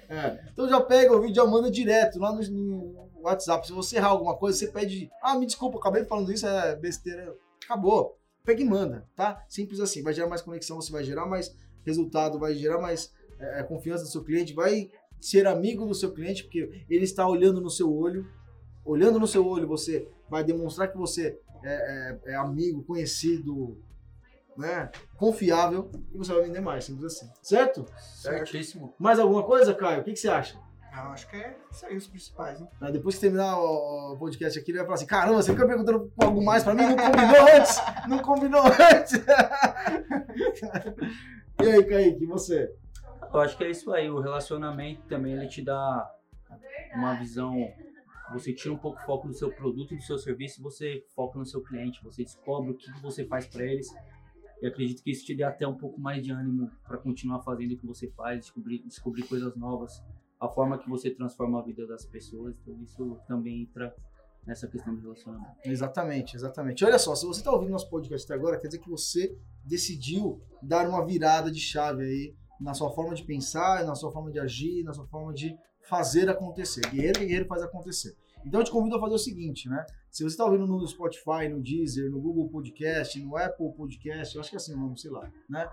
É. 0.09 0.39
Então 0.51 0.67
já 0.67 0.79
pega 0.79 1.13
o 1.13 1.19
vídeo 1.19 1.33
e 1.33 1.35
já 1.35 1.45
manda 1.45 1.69
direto 1.69 2.17
lá 2.19 2.31
no, 2.31 2.41
no 2.41 3.09
WhatsApp. 3.21 3.67
Se 3.67 3.73
você 3.73 3.97
errar 3.97 4.07
alguma 4.07 4.35
coisa, 4.37 4.57
você 4.57 4.67
pede. 4.67 5.11
Ah, 5.21 5.35
me 5.35 5.45
desculpa, 5.45 5.77
acabei 5.77 6.05
falando 6.05 6.31
isso, 6.31 6.47
é 6.47 6.75
besteira. 6.77 7.35
Acabou. 7.63 8.17
Pega 8.43 8.61
e 8.61 8.65
manda, 8.65 9.07
tá? 9.15 9.43
Simples 9.47 9.79
assim. 9.79 10.01
Vai 10.01 10.13
gerar 10.13 10.27
mais 10.27 10.41
conexão, 10.41 10.81
você 10.81 10.91
vai 10.91 11.03
gerar 11.03 11.25
mais 11.25 11.55
resultado, 11.85 12.39
vai 12.39 12.53
gerar 12.55 12.79
mais 12.79 13.11
é, 13.39 13.63
confiança 13.63 14.03
do 14.03 14.09
seu 14.09 14.23
cliente, 14.23 14.53
vai 14.53 14.89
ser 15.19 15.45
amigo 15.45 15.85
do 15.85 15.93
seu 15.93 16.11
cliente, 16.13 16.43
porque 16.43 16.85
ele 16.89 17.03
está 17.03 17.27
olhando 17.27 17.61
no 17.61 17.69
seu 17.69 17.91
olho. 17.93 18.25
Olhando 18.83 19.19
no 19.19 19.27
seu 19.27 19.45
olho, 19.45 19.67
você 19.67 20.07
vai 20.29 20.43
demonstrar 20.43 20.91
que 20.91 20.97
você 20.97 21.39
é, 21.63 22.19
é- 22.25 22.31
é 22.31 22.35
amigo, 22.35 22.83
conhecido, 22.83 23.79
né? 24.57 24.89
Confiável 25.17 25.91
e 26.13 26.17
você 26.17 26.33
vai 26.33 26.43
vender 26.43 26.61
mais, 26.61 26.85
simples 26.85 27.05
assim. 27.05 27.29
Certo? 27.43 27.85
Certíssimo. 27.99 28.95
Mais 28.97 29.19
alguma 29.19 29.43
coisa, 29.43 29.73
Caio? 29.73 30.01
O 30.01 30.03
que, 30.03 30.13
que 30.13 30.19
você 30.19 30.29
acha? 30.29 30.59
Eu 30.93 31.03
acho 31.11 31.29
que 31.29 31.37
é 31.37 31.57
isso 31.71 31.85
aí 31.85 31.95
os 31.95 32.07
principais, 32.07 32.59
né? 32.59 32.67
Depois 32.91 33.15
que 33.15 33.21
terminar 33.21 33.57
o, 33.57 34.17
podcast 34.17 34.59
aqui, 34.59 34.71
ele 34.71 34.79
vai 34.79 34.87
falar 34.87 34.95
assim: 34.95 35.05
caramba, 35.05 35.41
você 35.41 35.53
fica 35.53 35.65
perguntando 35.65 36.11
algo 36.21 36.43
mais 36.43 36.63
pra 36.63 36.73
mim? 36.73 36.83
Não 36.83 36.97
combinou 36.97 37.47
antes! 37.55 37.81
Não 38.07 38.19
combinou 38.19 38.63
antes! 38.65 39.13
e 41.63 41.65
aí, 41.65 41.85
Kaique, 41.85 42.23
e 42.23 42.27
você? 42.27 42.75
Eu 43.33 43.39
acho 43.39 43.57
que 43.57 43.63
é 43.63 43.71
isso 43.71 43.89
aí. 43.93 44.09
O 44.09 44.19
relacionamento 44.19 45.03
também 45.03 45.31
ele 45.33 45.47
te 45.47 45.61
dá 45.61 46.11
uma 46.93 47.13
visão. 47.15 47.55
Você 48.33 48.53
tira 48.53 48.73
um 48.73 48.77
pouco 48.77 49.01
o 49.01 49.05
foco 49.05 49.29
do 49.29 49.33
seu 49.33 49.49
produto 49.49 49.93
e 49.93 49.97
do 49.97 50.03
seu 50.03 50.17
serviço 50.17 50.59
e 50.59 50.63
você 50.63 51.05
foca 51.15 51.39
no 51.39 51.45
seu 51.45 51.61
cliente. 51.61 52.03
Você 52.03 52.23
descobre 52.23 52.71
o 52.71 52.75
que 52.75 52.91
que 52.91 53.01
você 53.01 53.25
faz 53.25 53.47
para 53.47 53.63
eles. 53.63 53.87
E 54.61 54.67
acredito 54.67 55.01
que 55.01 55.11
isso 55.11 55.25
te 55.25 55.33
dê 55.33 55.43
até 55.43 55.65
um 55.65 55.75
pouco 55.75 55.99
mais 55.99 56.21
de 56.21 56.31
ânimo 56.31 56.69
para 56.85 56.97
continuar 56.97 57.41
fazendo 57.41 57.73
o 57.73 57.77
que 57.77 57.87
você 57.87 58.09
faz, 58.09 58.41
descobrir, 58.41 58.83
descobrir 58.83 59.23
coisas 59.23 59.55
novas, 59.55 60.03
a 60.41 60.49
forma 60.49 60.79
que 60.79 60.89
você 60.89 61.11
transforma 61.11 61.59
a 61.59 61.61
vida 61.61 61.85
das 61.85 62.03
pessoas. 62.03 62.55
Então 62.61 62.81
isso 62.81 63.17
também 63.27 63.61
entra 63.61 63.95
nessa 64.45 64.67
questão 64.67 64.95
do 64.95 65.01
relacionamento. 65.01 65.55
Exatamente, 65.63 66.35
exatamente. 66.35 66.83
Olha 66.83 66.97
só, 66.97 67.13
se 67.13 67.27
você 67.27 67.41
está 67.41 67.51
ouvindo 67.51 67.69
nosso 67.69 67.89
podcast 67.89 68.25
até 68.25 68.33
agora, 68.33 68.59
quer 68.59 68.67
dizer 68.67 68.79
que 68.79 68.89
você 68.89 69.37
decidiu 69.63 70.41
dar 70.59 70.89
uma 70.89 71.05
virada 71.05 71.51
de 71.51 71.59
chave 71.59 72.03
aí 72.03 72.35
na 72.59 72.73
sua 72.73 72.89
forma 72.91 73.13
de 73.13 73.23
pensar, 73.23 73.85
na 73.85 73.93
sua 73.93 74.11
forma 74.11 74.31
de 74.31 74.39
agir, 74.39 74.83
na 74.83 74.93
sua 74.93 75.05
forma 75.05 75.31
de 75.31 75.55
fazer 75.87 76.27
acontecer. 76.27 76.81
Guerreiro, 76.89 77.19
guerreiro 77.19 77.45
faz 77.45 77.61
acontecer. 77.61 78.17
Então 78.43 78.61
eu 78.61 78.63
te 78.63 78.71
convido 78.71 78.95
a 78.95 78.99
fazer 78.99 79.13
o 79.13 79.19
seguinte, 79.19 79.69
né? 79.69 79.85
Se 80.09 80.23
você 80.23 80.33
está 80.33 80.43
ouvindo 80.43 80.65
no 80.65 80.85
Spotify, 80.87 81.47
no 81.47 81.61
Deezer, 81.61 82.09
no 82.09 82.19
Google 82.19 82.49
Podcast, 82.49 83.19
no 83.21 83.37
Apple 83.37 83.71
Podcast, 83.73 84.35
eu 84.35 84.41
acho 84.41 84.49
que 84.49 84.55
é 84.55 84.57
assim 84.57 84.73
o 84.73 84.77
nome, 84.77 84.99
sei 84.99 85.11
lá, 85.11 85.31
né? 85.47 85.69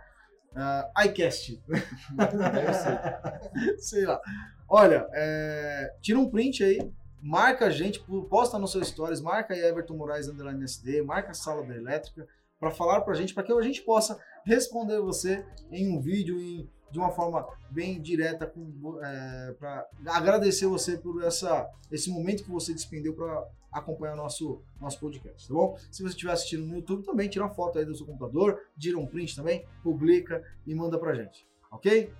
Ah, 0.54 0.90
iCast. 1.06 1.62
Deve 1.68 2.74
ser. 2.74 3.78
sei 3.78 4.06
lá. 4.06 4.20
Olha, 4.68 5.06
é, 5.12 5.94
tira 6.00 6.18
um 6.18 6.28
print 6.28 6.62
aí, 6.62 6.78
marca 7.22 7.66
a 7.66 7.70
gente, 7.70 8.04
posta 8.28 8.58
nos 8.58 8.72
seus 8.72 8.88
stories, 8.88 9.20
marca 9.20 9.54
aí 9.54 9.60
Everton 9.60 9.96
Moraes 9.96 10.28
Underline 10.28 10.64
SD, 10.64 11.02
marca 11.02 11.30
a 11.30 11.34
Sala 11.34 11.66
da 11.66 11.74
Elétrica, 11.74 12.26
para 12.60 12.70
falar 12.70 13.00
pra 13.02 13.14
gente, 13.14 13.32
para 13.32 13.44
que 13.44 13.52
a 13.52 13.62
gente 13.62 13.82
possa 13.82 14.20
responder 14.44 15.00
você 15.00 15.44
em 15.70 15.88
um 15.96 16.00
vídeo 16.00 16.38
em, 16.40 16.68
de 16.90 16.98
uma 16.98 17.10
forma 17.10 17.46
bem 17.70 18.00
direta, 18.00 18.46
com, 18.46 18.98
é, 19.02 19.54
para 19.58 19.86
agradecer 20.06 20.66
você 20.66 20.96
por 20.96 21.22
essa, 21.22 21.68
esse 21.90 22.10
momento 22.10 22.42
que 22.44 22.50
você 22.50 22.72
despendeu 22.72 23.14
para 23.14 23.46
acompanhar 23.70 24.16
nosso, 24.16 24.62
nosso 24.80 24.98
podcast, 24.98 25.46
tá 25.46 25.54
bom? 25.54 25.76
Se 25.90 26.02
você 26.02 26.10
estiver 26.10 26.32
assistindo 26.32 26.66
no 26.66 26.76
YouTube, 26.76 27.04
também 27.04 27.28
tira 27.28 27.44
uma 27.44 27.50
foto 27.54 27.78
aí 27.78 27.84
do 27.84 27.94
seu 27.94 28.06
computador, 28.06 28.60
tira 28.78 28.98
um 28.98 29.06
print 29.06 29.36
também, 29.36 29.64
publica 29.82 30.42
e 30.66 30.74
manda 30.74 30.98
pra 30.98 31.14
gente, 31.14 31.46
ok? 31.70 32.10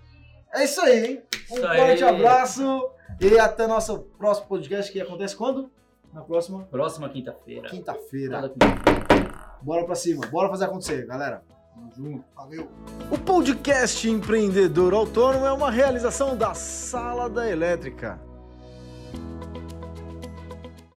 É 0.55 0.65
isso 0.65 0.81
aí, 0.81 1.07
hein? 1.07 1.23
Um 1.51 1.55
Isso 1.57 1.67
aí. 1.67 1.79
forte 1.79 2.05
abraço 2.05 2.91
e 3.21 3.39
até 3.39 3.67
nosso 3.67 4.01
próximo 4.19 4.49
podcast 4.49 4.91
que 4.93 5.01
acontece 5.01 5.37
quando? 5.37 5.71
Na 6.13 6.23
próxima 6.23 6.65
Próxima 6.65 7.09
quinta-feira. 7.11 7.69
quinta-feira. 7.69 8.49
Quinta-feira. 8.49 9.59
Bora 9.61 9.85
pra 9.85 9.95
cima, 9.95 10.27
bora 10.29 10.49
fazer 10.49 10.65
acontecer, 10.65 11.07
galera. 11.07 11.43
O 13.11 13.19
podcast 13.19 14.09
Empreendedor 14.09 14.95
Autônomo 14.95 15.47
é 15.47 15.53
uma 15.53 15.71
realização 15.71 16.37
da 16.37 16.55
Sala 16.55 17.29
da 17.29 17.51
Elétrica. 17.51 18.21